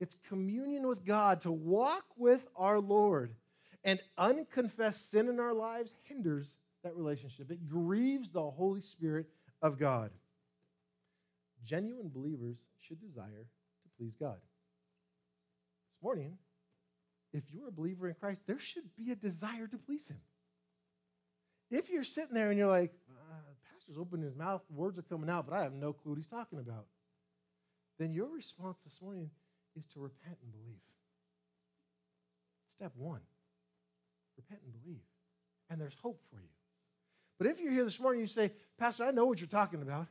[0.00, 3.34] It's communion with God to walk with our Lord.
[3.84, 7.50] And unconfessed sin in our lives hinders that relationship.
[7.50, 9.26] It grieves the Holy Spirit
[9.60, 10.10] of God.
[11.64, 13.46] Genuine believers should desire
[13.82, 14.36] to please God.
[14.36, 16.38] This morning,
[17.32, 20.20] if you're a believer in Christ, there should be a desire to please Him.
[21.70, 22.92] If you're sitting there and you're like,
[23.82, 26.28] pastor's opening his mouth, words are coming out, but I have no clue what he's
[26.28, 26.86] talking about,
[27.98, 29.30] then your response this morning
[29.76, 30.80] is to repent and believe.
[32.68, 33.20] Step one
[34.36, 35.02] repent and believe.
[35.68, 36.48] And there's hope for you.
[37.38, 40.06] But if you're here this morning, you say, Pastor, I know what you're talking about.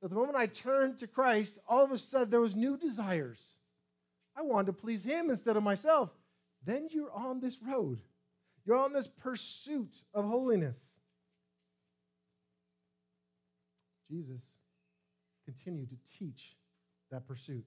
[0.00, 3.40] But the moment I turned to Christ, all of a sudden there was new desires.
[4.36, 6.10] I wanted to please Him instead of myself.
[6.64, 8.00] Then you're on this road.
[8.64, 10.76] You're on this pursuit of holiness.
[14.12, 14.42] Jesus
[15.46, 16.54] continued to teach
[17.10, 17.64] that pursuit.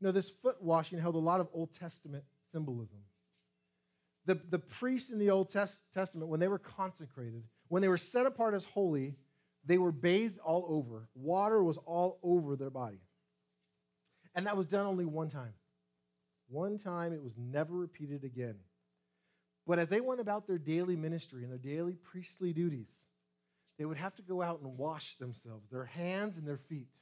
[0.00, 2.98] You know, this foot washing held a lot of Old Testament symbolism.
[4.26, 8.26] The, the priests in the Old Testament, when they were consecrated, when they were set
[8.26, 9.16] apart as holy,
[9.64, 11.08] they were bathed all over.
[11.14, 13.00] Water was all over their body.
[14.34, 15.54] And that was done only one time.
[16.48, 18.56] One time, it was never repeated again.
[19.66, 22.90] But as they went about their daily ministry and their daily priestly duties,
[23.78, 26.94] they would have to go out and wash themselves, their hands and their feet,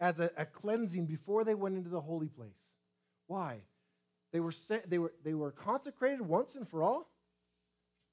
[0.00, 2.70] as a, a cleansing before they went into the holy place.
[3.26, 3.58] Why?
[4.32, 7.08] They were, set, they, were, they were consecrated once and for all,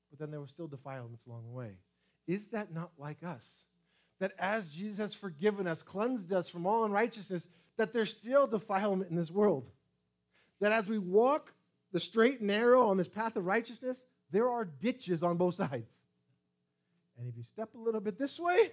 [0.09, 1.71] but then there were still defilements along the way.
[2.27, 3.65] Is that not like us?
[4.19, 9.09] That as Jesus has forgiven us, cleansed us from all unrighteousness, that there's still defilement
[9.09, 9.69] in this world.
[10.61, 11.51] That as we walk
[11.91, 15.89] the straight and narrow on this path of righteousness, there are ditches on both sides.
[17.17, 18.71] And if you step a little bit this way,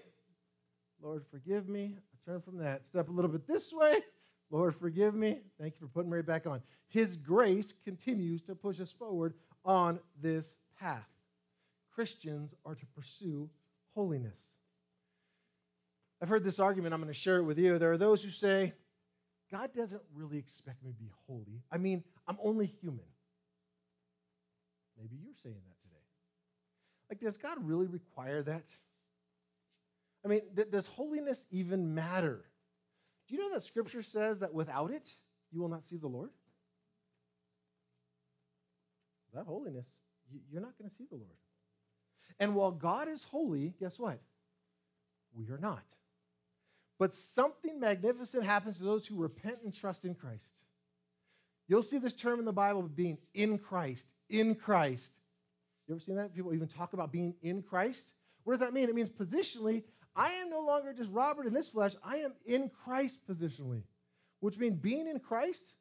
[1.03, 1.97] Lord, forgive me.
[1.97, 2.87] I turn from that.
[2.87, 4.01] Step a little bit this way.
[4.51, 5.39] Lord, forgive me.
[5.61, 6.63] Thank you for putting me back on.
[6.89, 11.09] His grace continues to push us forward on this path.
[11.95, 13.49] Christians are to pursue
[13.95, 14.41] holiness.
[16.23, 16.95] I've heard this argument.
[16.95, 17.79] I'm going to share it with you.
[17.79, 18.75] There are those who say,
[19.51, 21.63] God doesn't really expect me to be holy.
[21.71, 23.07] I mean, I'm only human.
[24.99, 25.80] Maybe you're saying that.
[27.11, 28.71] Like, does God really require that?
[30.25, 32.45] I mean, th- does holiness even matter?
[33.29, 35.13] Do you know that scripture says that without it,
[35.51, 36.31] you will not see the Lord?
[39.35, 39.89] That holiness,
[40.51, 41.37] you're not going to see the Lord.
[42.39, 44.21] And while God is holy, guess what?
[45.35, 45.85] We are not.
[46.99, 50.45] But something magnificent happens to those who repent and trust in Christ.
[51.67, 55.20] You'll see this term in the Bible being in Christ, in Christ.
[55.91, 56.33] You ever seen that?
[56.33, 58.13] People even talk about being in Christ.
[58.45, 58.89] What does that mean?
[58.89, 59.83] It means positionally,
[60.15, 63.83] I am no longer just Robert in this flesh, I am in Christ positionally,
[64.39, 65.73] which means being in Christ,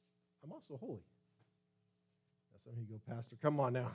[0.43, 1.04] I'm also holy.
[2.52, 3.91] Now, some of you go, Pastor, come on now.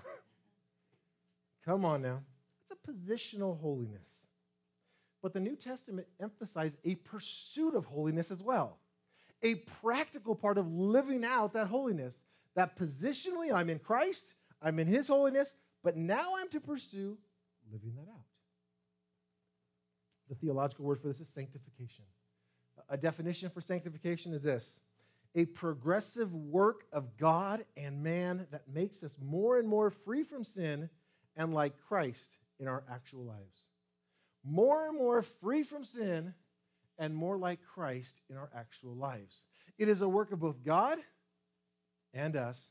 [1.65, 2.23] come on now.
[2.71, 4.07] It's a positional holiness.
[5.21, 8.79] But the New Testament emphasized a pursuit of holiness as well,
[9.43, 12.23] a practical part of living out that holiness.
[12.55, 17.19] That positionally, I'm in Christ, I'm in His holiness, but now I'm to pursue
[17.71, 18.25] living that out.
[20.29, 22.05] The theological word for this is sanctification.
[22.89, 24.81] A definition for sanctification is this
[25.37, 30.43] a progressive work of God and man that makes us more and more free from
[30.45, 30.89] sin
[31.37, 33.67] and like Christ in our actual lives.
[34.45, 36.35] More and more free from sin
[36.99, 39.45] and more like Christ in our actual lives.
[39.77, 40.99] It is a work of both God
[42.13, 42.71] and us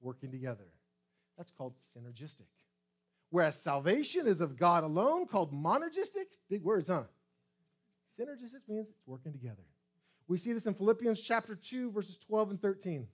[0.00, 0.68] working together.
[1.36, 2.46] That's called synergistic.
[3.34, 6.26] Whereas salvation is of God alone, called monergistic.
[6.48, 7.02] Big words, huh?
[8.16, 9.64] Synergistic means it's working together.
[10.28, 13.08] We see this in Philippians chapter 2, verses 12 and 13.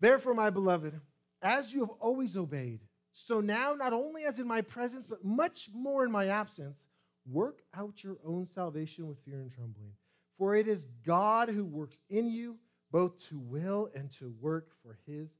[0.00, 0.98] Therefore, my beloved,
[1.42, 2.80] as you have always obeyed,
[3.12, 6.86] so now, not only as in my presence, but much more in my absence,
[7.30, 9.92] work out your own salvation with fear and trembling.
[10.38, 12.56] For it is God who works in you
[12.90, 15.36] both to will and to work for his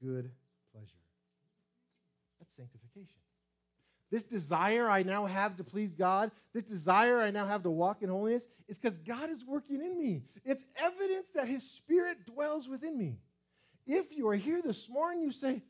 [0.00, 0.30] good
[0.72, 0.92] that's
[2.56, 3.16] sanctification.
[4.10, 8.02] This desire I now have to please God, this desire I now have to walk
[8.02, 10.22] in holiness, is because God is working in me.
[10.44, 13.16] It's evidence that His Spirit dwells within me.
[13.86, 15.62] If you are here this morning, you say,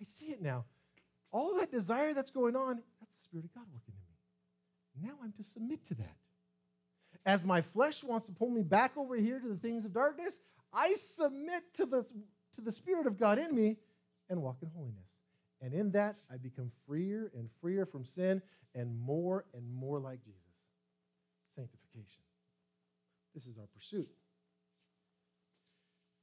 [0.00, 0.64] I see it now.
[1.30, 5.08] All that desire that's going on, that's the Spirit of God working in me.
[5.08, 6.16] Now I'm to submit to that.
[7.24, 10.40] As my flesh wants to pull me back over here to the things of darkness,
[10.72, 12.04] I submit to the,
[12.56, 13.76] to the Spirit of God in me
[14.28, 15.15] and walk in holiness.
[15.60, 18.42] And in that, I become freer and freer from sin
[18.74, 20.40] and more and more like Jesus.
[21.54, 22.22] Sanctification.
[23.34, 24.08] This is our pursuit.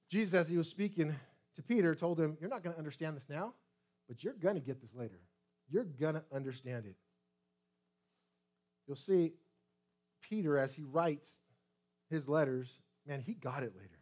[0.09, 1.15] Jesus, as he was speaking
[1.55, 3.53] to Peter, told him, You're not going to understand this now,
[4.07, 5.19] but you're going to get this later.
[5.69, 6.95] You're going to understand it.
[8.87, 9.33] You'll see
[10.21, 11.41] Peter, as he writes
[12.09, 13.99] his letters, man, he got it later.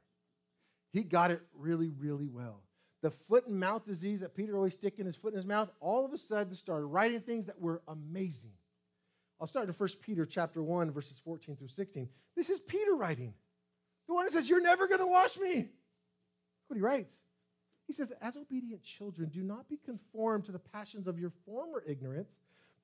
[0.91, 2.61] He got it really, really well.
[3.01, 6.05] The foot and mouth disease that Peter always sticking his foot in his mouth, all
[6.05, 8.51] of a sudden started writing things that were amazing.
[9.39, 12.07] I'll start in 1 Peter chapter 1, verses 14 through 16.
[12.35, 13.33] This is Peter writing.
[14.07, 15.55] The one who says, You're never going to wash me.
[15.55, 15.67] Look
[16.67, 17.21] what he writes.
[17.87, 21.83] He says, As obedient children, do not be conformed to the passions of your former
[21.87, 22.29] ignorance,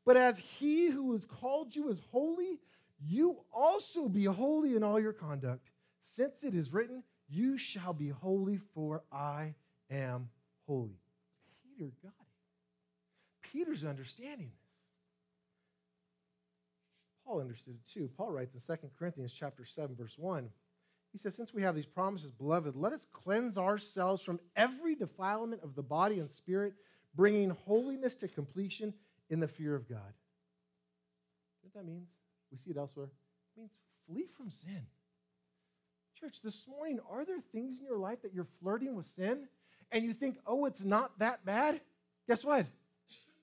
[0.04, 2.60] but as he who has called you is holy,
[3.00, 5.70] you also be holy in all your conduct,
[6.02, 9.54] since it is written, You shall be holy, for I
[9.90, 10.30] am
[10.66, 11.00] holy.
[11.64, 13.52] Peter got it.
[13.52, 14.68] Peter's understanding this.
[17.26, 18.10] Paul understood it too.
[18.16, 20.50] Paul writes in 2 Corinthians chapter 7, verse 1.
[21.12, 25.62] He says, Since we have these promises, beloved, let us cleanse ourselves from every defilement
[25.64, 26.74] of the body and spirit,
[27.16, 28.94] bringing holiness to completion
[29.30, 30.14] in the fear of God.
[31.64, 32.08] You know what that means?
[32.52, 33.10] We see it elsewhere.
[33.56, 33.72] It means
[34.08, 34.86] flee from sin.
[36.20, 39.48] Church, this morning, are there things in your life that you're flirting with sin
[39.92, 41.82] and you think, oh, it's not that bad?
[42.28, 42.66] Guess what?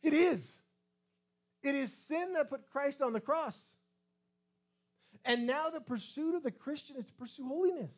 [0.02, 0.58] It is.
[1.62, 3.76] It is sin that put Christ on the cross.
[5.24, 7.94] And now the pursuit of the Christian is to pursue holiness.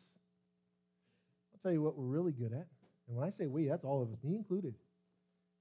[1.53, 2.67] I'll tell you what we're really good at.
[3.07, 4.75] And when I say we, that's all of us, me included,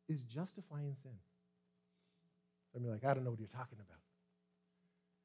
[0.09, 1.13] is justifying sin.
[2.75, 3.99] I mean, like, I don't know what you're talking about.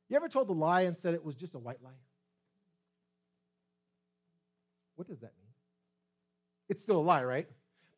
[0.09, 1.91] You ever told a lie and said it was just a white lie?
[4.95, 5.40] What does that mean?
[6.71, 7.47] It's still a lie, right?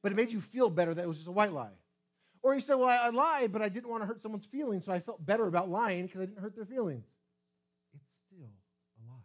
[0.01, 1.75] But it made you feel better that it was just a white lie.
[2.41, 4.91] Or you said, Well, I, lied, but I didn't want to hurt someone's feelings, so
[4.91, 7.05] I felt better about lying because I didn't hurt their feelings.
[7.93, 8.49] It's still
[8.97, 9.19] a lie.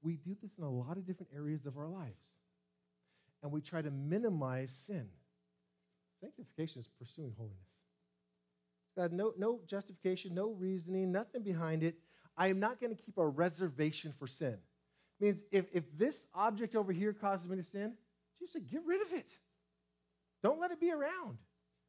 [0.00, 2.32] We do this in a lot of different areas of our lives.
[3.42, 5.06] And we try to minimize sin.
[6.18, 7.58] Sanctification is pursuing holiness.
[8.96, 11.96] God, no, no justification, no reasoning, nothing behind it.
[12.38, 14.56] I am not going to keep a reservation for sin.
[15.20, 17.92] It means if, if this object over here causes me to sin,
[18.40, 19.30] Jesus said, get rid of it.
[20.42, 21.38] Don't let it be around.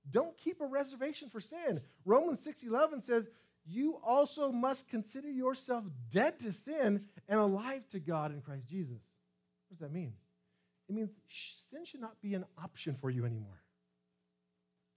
[0.09, 1.81] Don't keep a reservation for sin.
[2.05, 3.29] Romans 6:11 says,
[3.65, 9.01] "You also must consider yourself dead to sin and alive to God in Christ Jesus."
[9.67, 10.17] What does that mean?
[10.89, 11.11] It means
[11.69, 13.61] sin should not be an option for you anymore.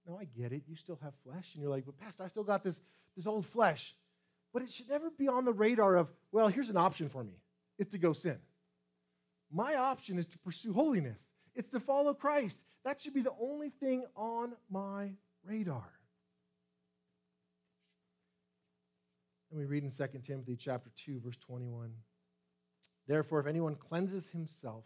[0.06, 0.64] No, I get it.
[0.66, 2.82] You still have flesh, and you're like, but Pastor, I still got this,
[3.16, 3.94] this old flesh.
[4.52, 7.34] But it should never be on the radar of, well, here's an option for me.
[7.78, 8.38] It's to go sin.
[9.50, 11.20] My option is to pursue holiness.
[11.54, 12.62] It's to follow Christ.
[12.84, 15.12] That should be the only thing on my
[15.44, 15.90] radar.
[19.50, 21.92] And we read in 2 Timothy chapter 2 verse 21.
[23.06, 24.84] Therefore if anyone cleanses himself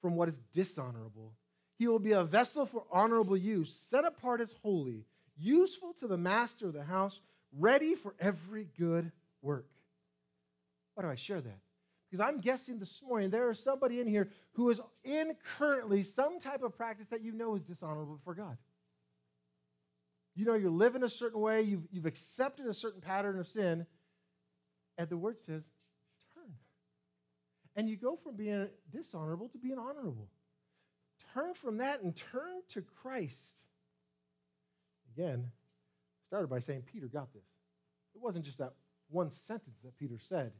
[0.00, 1.34] from what is dishonorable,
[1.78, 5.04] he will be a vessel for honorable use, set apart as holy,
[5.36, 7.20] useful to the master of the house,
[7.56, 9.10] ready for every good
[9.42, 9.66] work.
[10.94, 11.58] Why do I share that?
[12.10, 16.40] Because I'm guessing this morning there is somebody in here who is in currently some
[16.40, 18.56] type of practice that you know is dishonorable for God.
[20.34, 23.86] You know you're living a certain way, you've, you've accepted a certain pattern of sin,
[24.96, 25.64] and the word says,
[26.34, 26.54] turn.
[27.76, 30.28] And you go from being dishonorable to being honorable.
[31.34, 33.62] Turn from that and turn to Christ.
[35.14, 35.50] Again,
[36.26, 37.44] started by saying Peter got this.
[38.14, 38.72] It wasn't just that
[39.10, 40.52] one sentence that Peter said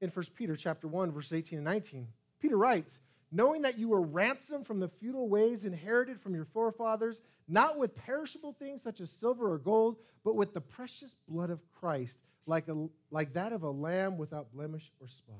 [0.00, 2.08] in 1 Peter chapter 1, verse 18 and 19.
[2.40, 7.20] Peter writes, knowing that you were ransomed from the futile ways inherited from your forefathers,
[7.46, 11.60] not with perishable things such as silver or gold, but with the precious blood of
[11.72, 15.36] Christ, like, a, like that of a lamb without blemish or spot.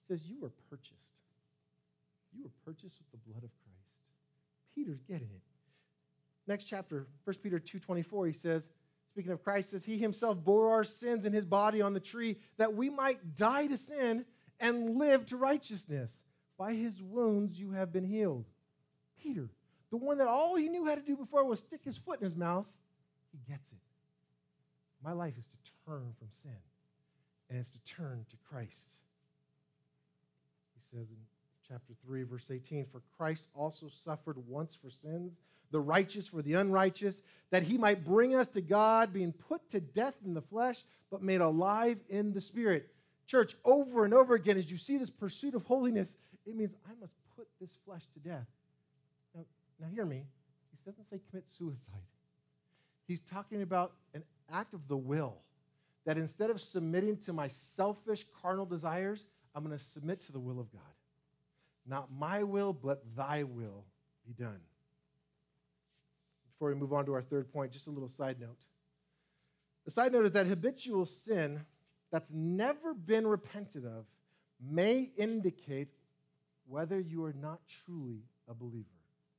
[0.00, 0.96] He says, You were purchased.
[2.34, 3.72] You were purchased with the blood of Christ.
[4.74, 5.42] Peter's getting it.
[6.46, 8.68] Next chapter, 1 Peter 2.24, he says,
[9.12, 12.38] speaking of Christ, says, He himself bore our sins in his body on the tree
[12.56, 14.24] that we might die to sin
[14.58, 16.22] and live to righteousness.
[16.56, 18.46] By his wounds you have been healed.
[19.22, 19.50] Peter,
[19.90, 22.24] the one that all he knew how to do before was stick his foot in
[22.24, 22.66] his mouth,
[23.32, 23.78] he gets it.
[25.04, 25.56] My life is to
[25.86, 26.50] turn from sin,
[27.50, 28.96] and it's to turn to Christ.
[30.74, 31.16] He says in
[31.72, 35.40] chapter 3, verse 18 For Christ also suffered once for sins
[35.72, 39.80] the righteous for the unrighteous, that he might bring us to God, being put to
[39.80, 42.88] death in the flesh, but made alive in the spirit.
[43.26, 46.92] Church, over and over again, as you see this pursuit of holiness, it means I
[47.00, 48.46] must put this flesh to death.
[49.34, 49.44] Now,
[49.80, 50.26] now hear me.
[50.70, 51.94] He doesn't say commit suicide.
[53.08, 55.36] He's talking about an act of the will.
[56.04, 60.40] That instead of submitting to my selfish carnal desires, I'm going to submit to the
[60.40, 60.82] will of God.
[61.86, 63.84] Not my will, but thy will
[64.26, 64.60] be done.
[66.52, 68.64] Before we move on to our third point, just a little side note.
[69.84, 71.64] The side note is that habitual sin
[72.12, 74.04] that's never been repented of
[74.60, 75.88] may indicate
[76.68, 78.86] whether you are not truly a believer.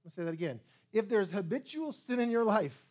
[0.05, 0.59] I'll say that again.
[0.91, 2.85] If there's habitual sin in your life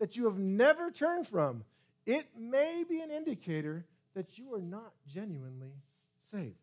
[0.00, 1.64] that you have never turned from,
[2.06, 5.74] it may be an indicator that you are not genuinely
[6.18, 6.56] saved.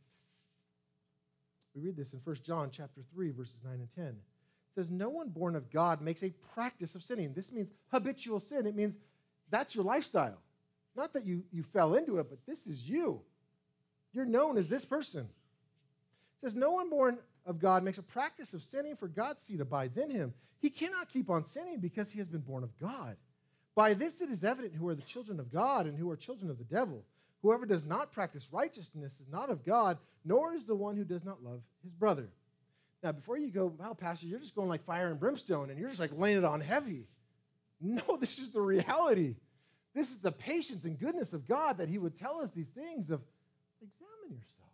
[1.78, 4.06] We read this in 1 John chapter 3 verses 9 and 10.
[4.06, 4.16] It
[4.74, 7.34] says no one born of God makes a practice of sinning.
[7.34, 8.66] This means habitual sin.
[8.66, 8.98] It means
[9.52, 10.40] that's your lifestyle.
[10.96, 13.22] Not that you, you fell into it, but this is you.
[14.12, 15.22] You're known as this person.
[15.22, 19.62] It says, No one born of God makes a practice of sinning, for God's seed
[19.62, 20.34] abides in him.
[20.60, 23.16] He cannot keep on sinning because he has been born of God.
[23.76, 26.50] By this it is evident who are the children of God and who are children
[26.50, 27.04] of the devil.
[27.44, 31.24] Whoever does not practice righteousness is not of God, nor is the one who does
[31.24, 32.28] not love his brother.
[33.02, 35.90] Now, before you go, wow, Pastor, you're just going like fire and brimstone and you're
[35.90, 37.08] just like laying it on heavy.
[37.80, 39.36] No, this is the reality.
[39.94, 43.10] This is the patience and goodness of God that He would tell us these things
[43.10, 43.22] of
[43.82, 44.72] examine yourself.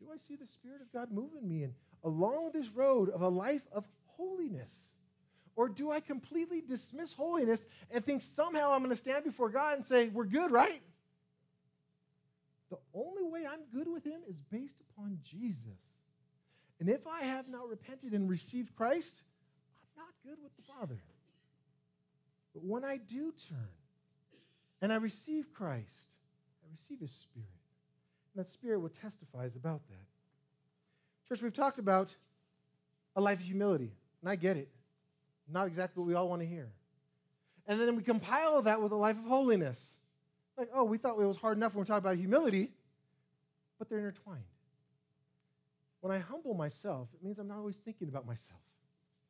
[0.00, 1.72] Do I see the Spirit of God moving me and
[2.04, 3.84] along this road of a life of
[4.16, 4.90] holiness?
[5.54, 9.76] Or do I completely dismiss holiness and think somehow I'm going to stand before God
[9.76, 10.82] and say, We're good, right?
[12.70, 15.78] The only way I'm good with Him is based upon Jesus.
[16.80, 19.22] And if I have not repented and received Christ,
[19.96, 21.00] I'm not good with the Father.
[22.52, 23.68] But when I do turn
[24.82, 26.14] and I receive Christ,
[26.64, 27.48] I receive His Spirit.
[28.34, 30.06] And that Spirit will testify about that.
[31.28, 32.14] Church, we've talked about
[33.14, 34.68] a life of humility, and I get it.
[35.48, 36.68] Not exactly what we all want to hear.
[37.66, 39.96] And then we compile that with a life of holiness.
[40.56, 42.70] Like, oh, we thought it was hard enough when we talk about humility,
[43.78, 44.44] but they're intertwined.
[46.00, 48.60] When I humble myself, it means I'm not always thinking about myself.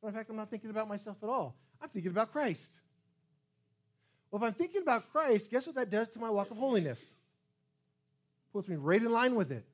[0.04, 1.56] in fact, I'm not thinking about myself at all.
[1.82, 2.80] I'm thinking about Christ.
[4.30, 7.12] Well, if I'm thinking about Christ, guess what that does to my walk of holiness?
[8.52, 9.64] Puts me right in line with it.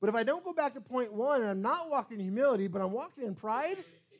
[0.00, 2.68] But if I don't go back to point one and I'm not walking in humility,
[2.68, 3.76] but I'm walking in pride,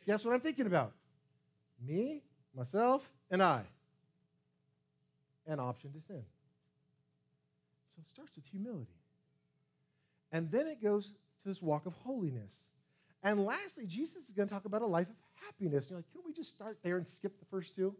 [0.06, 0.92] guess what I'm thinking about?
[1.80, 2.22] Me,
[2.54, 3.62] myself, and I.
[5.46, 6.22] An option to sin.
[7.94, 8.98] So it starts with humility.
[10.32, 11.12] And then it goes
[11.42, 12.68] to this walk of holiness.
[13.22, 15.90] And lastly, Jesus is going to talk about a life of happiness.
[15.90, 17.94] You're like, can we just start there and skip the first two?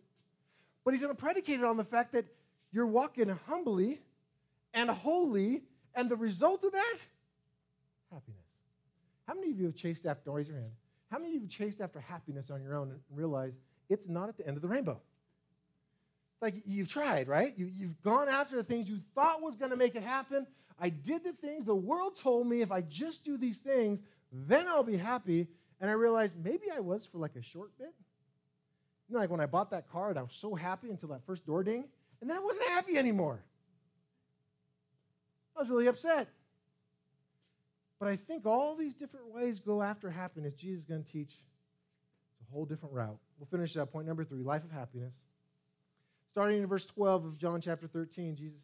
[0.85, 2.25] But he's going to predicate it on the fact that
[2.73, 4.01] you're walking humbly
[4.73, 5.63] and holy,
[5.95, 6.97] and the result of that,
[8.13, 8.47] happiness.
[9.27, 10.71] How many of you have chased after, raise your hand,
[11.11, 14.29] how many of you have chased after happiness on your own and realized it's not
[14.29, 15.01] at the end of the rainbow?
[16.41, 17.53] It's like you've tried, right?
[17.59, 20.47] You, you've gone after the things you thought was going to make it happen.
[20.79, 24.01] I did the things the world told me if I just do these things,
[24.33, 25.49] then I'll be happy.
[25.83, 27.93] And I realized maybe I was for like a short bit.
[29.09, 31.27] You know, like when I bought that car and I was so happy until that
[31.27, 31.85] first door ding,
[32.23, 33.41] and then I wasn't happy anymore.
[35.55, 36.29] I was really upset.
[37.99, 40.55] But I think all these different ways go after happiness.
[40.55, 41.33] Jesus is going to teach.
[42.41, 43.19] It's a whole different route.
[43.39, 45.23] We'll finish that point number three life of happiness.
[46.31, 48.63] Starting in verse 12 of John chapter 13, Jesus,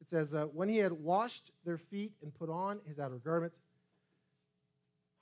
[0.00, 3.58] it says, uh, When he had washed their feet and put on his outer garments,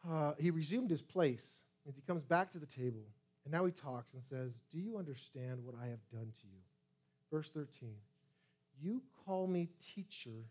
[0.08, 3.02] uh, he resumed his place as he comes back to the table.
[3.44, 6.60] And now he talks and says, Do you understand what I have done to you?
[7.32, 7.90] Verse 13
[8.80, 10.44] You call me teacher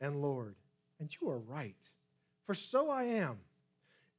[0.00, 0.56] and Lord,
[0.98, 1.88] and you are right,
[2.46, 3.38] for so I am.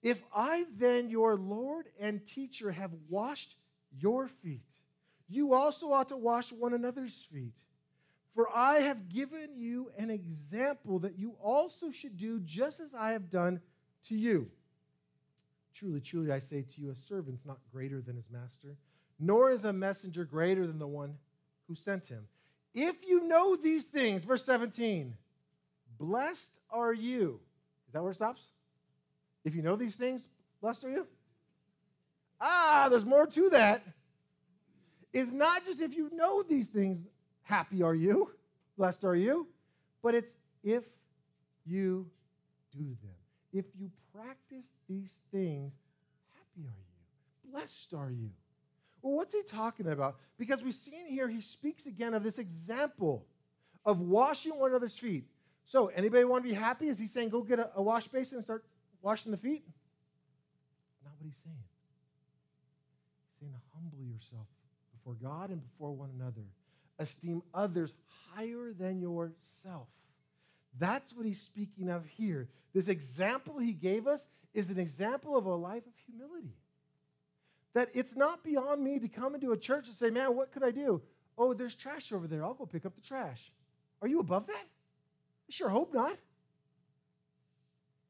[0.02, 3.56] If I then, your Lord and teacher, have washed
[3.92, 4.62] your feet,
[5.30, 7.54] you also ought to wash one another's feet.
[8.34, 13.12] For I have given you an example that you also should do just as I
[13.12, 13.62] have done
[14.08, 14.50] to you.
[15.74, 18.78] Truly, truly, I say to you, a servant's not greater than his master,
[19.20, 21.16] nor is a messenger greater than the one
[21.68, 22.28] who sent him.
[22.74, 25.16] If you know these things, verse 17,
[25.98, 27.40] blessed are you.
[27.88, 28.44] Is that where it stops?
[29.44, 30.28] If you know these things,
[30.62, 31.08] blessed are you?
[32.40, 33.84] Ah, there's more to that.
[35.12, 37.02] It's not just if you know these things,
[37.44, 38.32] happy are you,
[38.78, 39.48] blessed are you,
[40.04, 40.84] but it's if
[41.66, 42.06] you
[42.72, 43.16] do them.
[43.52, 45.74] If you practice these things,
[46.36, 48.30] happy are you, blessed are you.
[49.02, 50.18] Well, what's he talking about?
[50.38, 53.26] Because we see in here, he speaks again of this example
[53.86, 55.26] of washing one another's feet.
[55.66, 56.88] So, anybody want to be happy?
[56.88, 58.66] Is he saying go get a, a wash basin and start
[59.02, 59.64] washing the feet?
[61.04, 61.56] Not what he's saying.
[63.40, 64.48] He's saying humble yourself
[65.10, 66.46] before God and before one another.
[66.98, 67.96] Esteem others
[68.34, 69.88] higher than yourself.
[70.78, 72.50] That's what he's speaking of here.
[72.74, 76.54] This example he gave us is an example of a life of humility.
[77.74, 80.64] That it's not beyond me to come into a church and say, man, what could
[80.64, 81.02] I do?
[81.38, 82.44] Oh, there's trash over there.
[82.44, 83.52] I'll go pick up the trash.
[84.02, 84.56] Are you above that?
[84.56, 86.18] I sure hope not.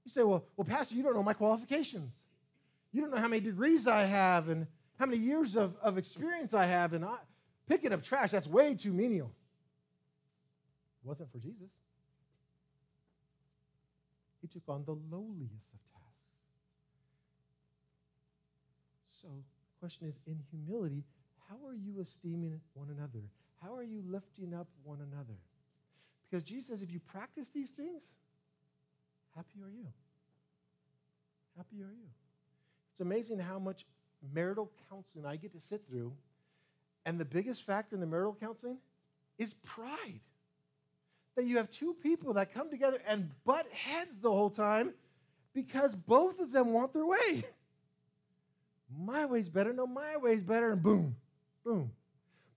[0.06, 2.16] You say, well, well, Pastor, you don't know my qualifications.
[2.91, 4.66] You don't know how many degrees I have and
[5.00, 6.93] how many years of, of experience I have.
[6.93, 7.18] And I, uh,
[7.68, 9.32] picking up trash, that's way too menial.
[11.02, 11.72] It wasn't for Jesus.
[14.41, 16.20] He took on the lowliest of tasks.
[19.22, 21.04] So, the question is in humility,
[21.50, 23.24] how are you esteeming one another?
[23.62, 25.38] How are you lifting up one another?
[26.30, 28.04] Because Jesus says, if you practice these things,
[29.36, 29.88] happy are you.
[31.58, 32.10] Happy are you.
[32.91, 33.86] It's amazing how much
[34.34, 36.13] marital counseling I get to sit through.
[37.05, 38.78] And the biggest factor in the marital counseling
[39.38, 40.20] is pride.
[41.36, 44.93] That you have two people that come together and butt heads the whole time
[45.53, 47.45] because both of them want their way.
[49.05, 51.15] My way's better, no, my way's better, and boom,
[51.63, 51.91] boom.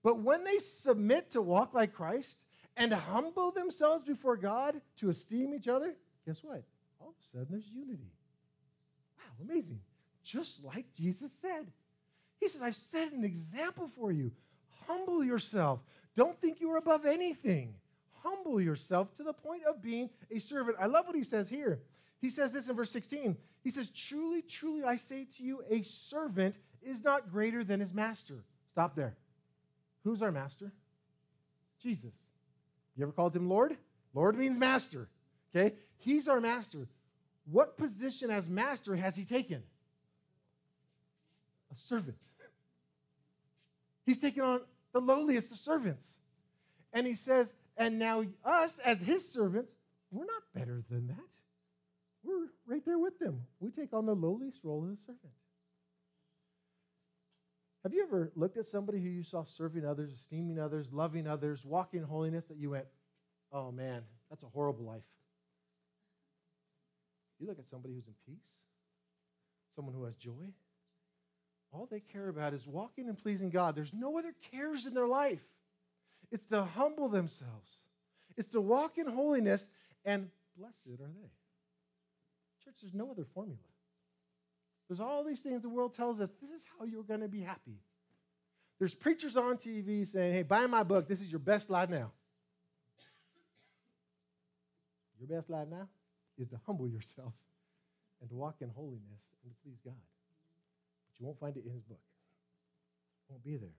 [0.01, 2.43] But when they submit to walk like Christ
[2.75, 5.93] and humble themselves before God to esteem each other,
[6.25, 6.63] guess what?
[6.99, 8.11] All of a sudden there's unity.
[9.17, 9.79] Wow, amazing.
[10.23, 11.67] Just like Jesus said.
[12.39, 14.31] He says, I've set an example for you.
[14.87, 15.79] Humble yourself.
[16.15, 17.73] Don't think you are above anything.
[18.21, 20.77] Humble yourself to the point of being a servant.
[20.79, 21.81] I love what he says here.
[22.21, 23.35] He says this in verse 16.
[23.63, 27.93] He says, Truly, truly, I say to you, a servant is not greater than his
[27.93, 28.43] master.
[28.71, 29.15] Stop there.
[30.03, 30.71] Who's our master?
[31.81, 32.13] Jesus.
[32.95, 33.75] You ever called him Lord?
[34.13, 35.09] Lord means master.
[35.55, 35.75] Okay?
[35.97, 36.87] He's our master.
[37.45, 39.63] What position as master has he taken?
[41.73, 42.17] A servant.
[44.05, 44.61] He's taking on
[44.91, 46.17] the lowliest of servants.
[46.91, 49.73] And he says, and now us as his servants,
[50.11, 51.25] we're not better than that.
[52.23, 53.41] We're right there with them.
[53.59, 55.33] We take on the lowliest role of the servant.
[57.83, 61.65] Have you ever looked at somebody who you saw serving others, esteeming others, loving others,
[61.65, 62.85] walking in holiness that you went,
[63.51, 65.01] oh man, that's a horrible life?
[67.39, 68.61] You look at somebody who's in peace,
[69.75, 70.53] someone who has joy.
[71.73, 73.75] All they care about is walking and pleasing God.
[73.75, 75.41] There's no other cares in their life.
[76.31, 77.71] It's to humble themselves,
[78.37, 79.69] it's to walk in holiness,
[80.05, 81.31] and blessed are they.
[82.63, 83.59] Church, there's no other formula.
[84.87, 87.41] There's all these things the world tells us this is how you're going to be
[87.41, 87.79] happy.
[88.79, 91.07] There's preachers on TV saying, hey, buy my book.
[91.07, 92.11] This is your best life now.
[95.19, 95.87] Your best life now
[96.37, 97.33] is to humble yourself
[98.19, 99.93] and to walk in holiness and to please God.
[101.13, 103.69] But you won't find it in his book, it won't be there.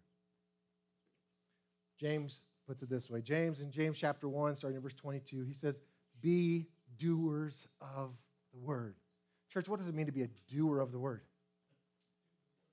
[1.98, 5.52] James puts it this way James in James chapter 1, starting in verse 22, he
[5.52, 5.80] says,
[6.20, 6.66] Be
[6.98, 8.12] doers of
[8.52, 8.94] the word.
[9.52, 11.22] Church, what does it mean to be a doer of the word?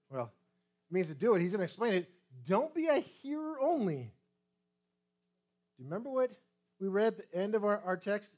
[0.09, 0.31] Well,
[0.89, 1.41] it means to do it.
[1.41, 2.09] He's going to explain it.
[2.47, 4.11] Don't be a hearer only.
[5.77, 6.31] Do you remember what
[6.79, 8.37] we read at the end of our, our text?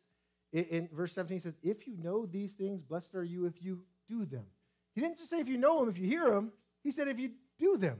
[0.51, 3.63] In, in verse 17, he says, If you know these things, blessed are you if
[3.63, 4.45] you do them.
[4.93, 6.51] He didn't just say if you know them, if you hear them.
[6.83, 7.99] He said if you do them.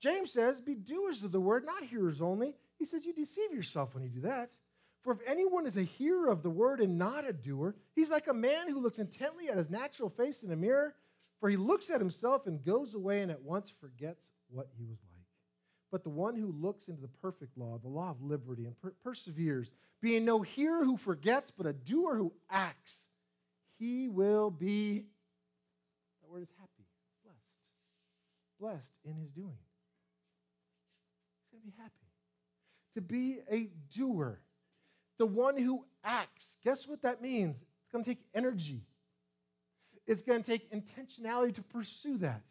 [0.00, 2.54] James says, Be doers of the word, not hearers only.
[2.78, 4.50] He says, You deceive yourself when you do that.
[5.02, 8.28] For if anyone is a hearer of the word and not a doer, he's like
[8.28, 10.94] a man who looks intently at his natural face in a mirror,
[11.38, 14.98] for he looks at himself and goes away and at once forgets what he was
[15.10, 15.20] like.
[15.90, 18.94] But the one who looks into the perfect law, the law of liberty, and per-
[19.02, 19.70] perseveres,
[20.02, 23.08] being no hearer who forgets, but a doer who acts,
[23.78, 25.06] he will be,
[26.30, 26.86] word is happy,
[27.24, 27.70] blessed,
[28.60, 29.58] blessed in his doing.
[31.42, 31.94] He's going to be happy.
[32.94, 34.40] To be a doer
[35.20, 36.56] the one who acts.
[36.64, 37.58] Guess what that means?
[37.58, 38.80] It's going to take energy,
[40.06, 42.42] it's going to take intentionality to pursue that.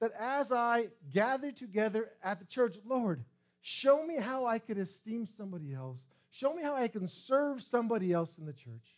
[0.00, 3.22] That as I gather together at the church, Lord,
[3.60, 5.98] show me how I could esteem somebody else.
[6.32, 8.96] Show me how I can serve somebody else in the church.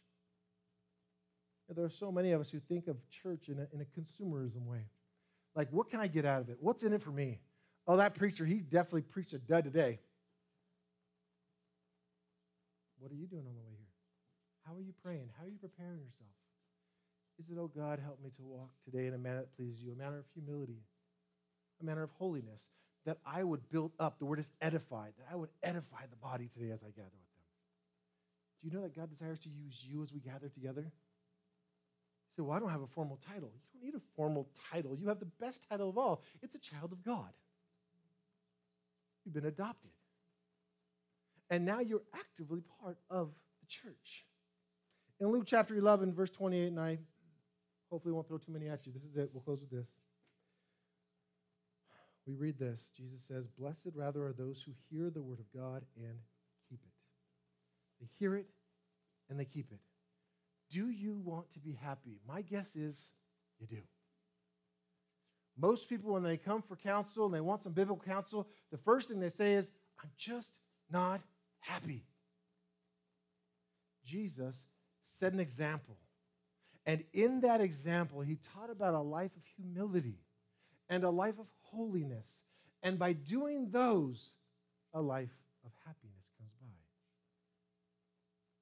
[1.75, 4.67] There are so many of us who think of church in a, in a consumerism
[4.67, 4.87] way.
[5.55, 6.57] Like, what can I get out of it?
[6.61, 7.39] What's in it for me?
[7.87, 9.99] Oh, that preacher, he definitely preached a dud today.
[12.99, 13.91] What are you doing on the way here?
[14.65, 15.29] How are you praying?
[15.37, 16.31] How are you preparing yourself?
[17.39, 19.93] Is it, oh God, help me to walk today in a manner that pleases you,
[19.93, 20.83] a manner of humility,
[21.81, 22.69] a manner of holiness,
[23.05, 24.19] that I would build up.
[24.19, 27.35] The word is edified, that I would edify the body today as I gather with
[27.35, 27.49] them.
[28.61, 30.93] Do you know that God desires to use you as we gather together?
[32.37, 33.53] Say, Well, I don't have a formal title.
[33.75, 34.97] You don't need a formal title.
[34.97, 37.31] You have the best title of all it's a child of God.
[39.25, 39.91] You've been adopted.
[41.51, 43.29] And now you're actively part of
[43.61, 44.25] the church.
[45.21, 46.99] In Luke chapter 11, verse 28, and I
[47.91, 48.93] hopefully won't throw too many at you.
[48.93, 49.31] This is it.
[49.33, 49.91] We'll close with this.
[52.27, 52.93] We read this.
[52.97, 56.19] Jesus says, Blessed rather are those who hear the word of God and
[56.69, 56.93] keep it.
[58.01, 58.47] They hear it
[59.29, 59.81] and they keep it.
[60.73, 62.19] Do you want to be happy?
[62.27, 63.11] My guess is
[63.61, 63.83] you do.
[65.59, 69.09] Most people, when they come for counsel and they want some biblical counsel, the first
[69.09, 69.71] thing they say is,
[70.03, 70.59] I'm just
[70.91, 71.21] not
[71.61, 72.05] happy.
[74.05, 74.67] Jesus
[75.05, 75.99] set an example.
[76.87, 80.17] And in that example, he taught about a life of humility
[80.89, 82.45] and a life of holiness.
[82.83, 84.35] And by doing those,
[84.95, 86.02] a life of happiness.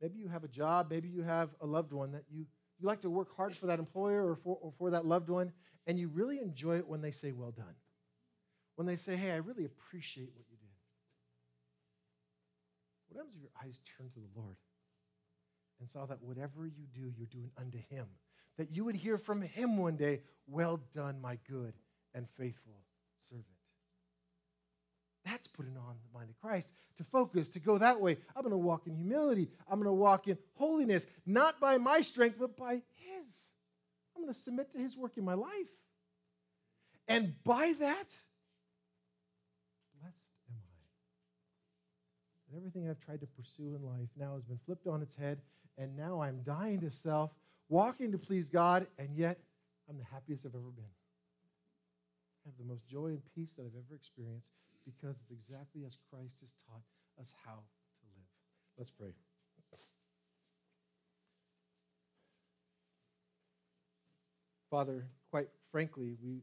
[0.01, 2.47] Maybe you have a job, maybe you have a loved one that you,
[2.79, 5.53] you like to work hard for that employer or for, or for that loved one,
[5.87, 7.75] and you really enjoy it when they say, Well done.
[8.77, 10.69] When they say, Hey, I really appreciate what you did.
[13.09, 14.57] What happens if your eyes turn to the Lord
[15.81, 18.07] and saw that whatever you do, you're doing unto Him?
[18.57, 21.75] That you would hear from Him one day, Well done, my good
[22.15, 22.85] and faithful
[23.19, 23.60] servant.
[25.31, 28.19] That's putting on the mind of Christ to focus, to go that way.
[28.35, 29.49] I'm going to walk in humility.
[29.71, 33.51] I'm going to walk in holiness, not by my strength, but by His.
[34.15, 35.69] I'm going to submit to His work in my life.
[37.07, 38.09] And by that,
[40.01, 40.17] blessed
[40.49, 40.63] am I.
[42.49, 45.39] And everything I've tried to pursue in life now has been flipped on its head,
[45.79, 47.31] and now I'm dying to self,
[47.69, 49.39] walking to please God, and yet
[49.89, 50.85] I'm the happiest I've ever been.
[52.45, 54.51] I have the most joy and peace that I've ever experienced
[54.93, 56.83] because it's exactly as Christ has taught
[57.21, 58.27] us how to live.
[58.77, 59.15] Let's pray.
[64.71, 66.43] Father, quite frankly, we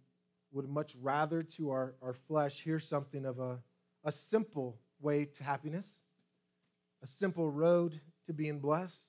[0.52, 3.60] would much rather to our, our flesh hear something of a,
[4.04, 5.88] a simple way to happiness,
[7.02, 9.08] a simple road to being blessed,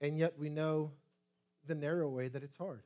[0.00, 0.92] and yet we know
[1.66, 2.82] the narrow way that it's hard.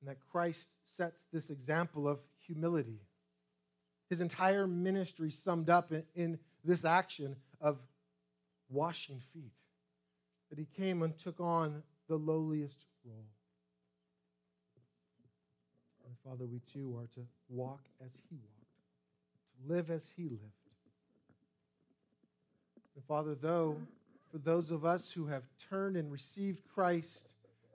[0.00, 3.00] And that Christ sets this example of humility.
[4.08, 7.78] His entire ministry summed up in, in this action of
[8.68, 9.52] washing feet.
[10.50, 13.26] That he came and took on the lowliest role.
[16.06, 20.42] And Father, we too are to walk as he walked, to live as he lived.
[22.94, 23.76] And Father, though,
[24.30, 27.28] for those of us who have turned and received Christ,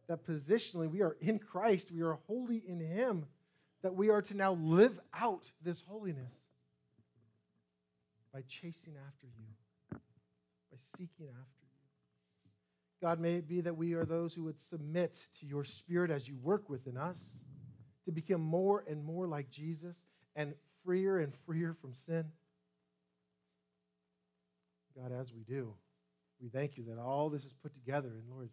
[0.07, 3.26] that positionally we are in Christ, we are wholly in him,
[3.84, 6.34] that we are to now live out this holiness
[8.34, 9.98] by chasing after you,
[10.72, 11.68] by seeking after you.
[13.02, 16.28] God, may it be that we are those who would submit to your spirit as
[16.28, 17.20] you work within us
[18.06, 20.06] to become more and more like Jesus
[20.36, 20.54] and
[20.84, 22.26] freer and freer from sin.
[24.96, 25.74] God, as we do,
[26.40, 28.50] we thank you that all this is put together, and Lord,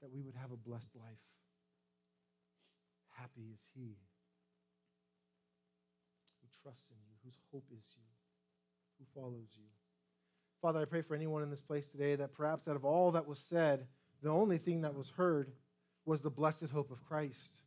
[0.00, 1.18] that we would have a blessed life.
[3.16, 3.94] Happy is he
[6.62, 8.04] trusts in you, whose hope is you,
[8.98, 9.64] who follows you.
[10.60, 13.26] Father, I pray for anyone in this place today that perhaps out of all that
[13.26, 13.86] was said,
[14.22, 15.50] the only thing that was heard
[16.04, 17.60] was the blessed hope of Christ,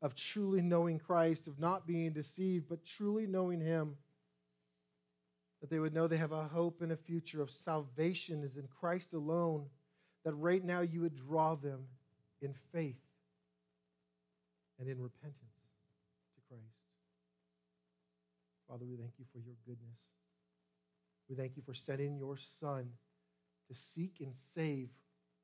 [0.00, 3.96] of truly knowing Christ, of not being deceived, but truly knowing Him.
[5.60, 8.68] That they would know they have a hope and a future of salvation is in
[8.80, 9.66] Christ alone,
[10.24, 11.80] that right now you would draw them
[12.40, 13.00] in faith
[14.78, 15.59] and in repentance
[18.70, 19.98] Father, we thank you for your goodness.
[21.28, 22.90] We thank you for sending your Son
[23.66, 24.90] to seek and save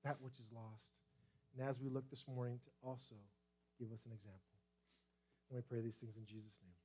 [0.04, 0.94] that which is lost.
[1.52, 3.16] And as we look this morning, to also
[3.80, 4.40] give us an example.
[5.50, 6.75] And we pray these things in Jesus' name.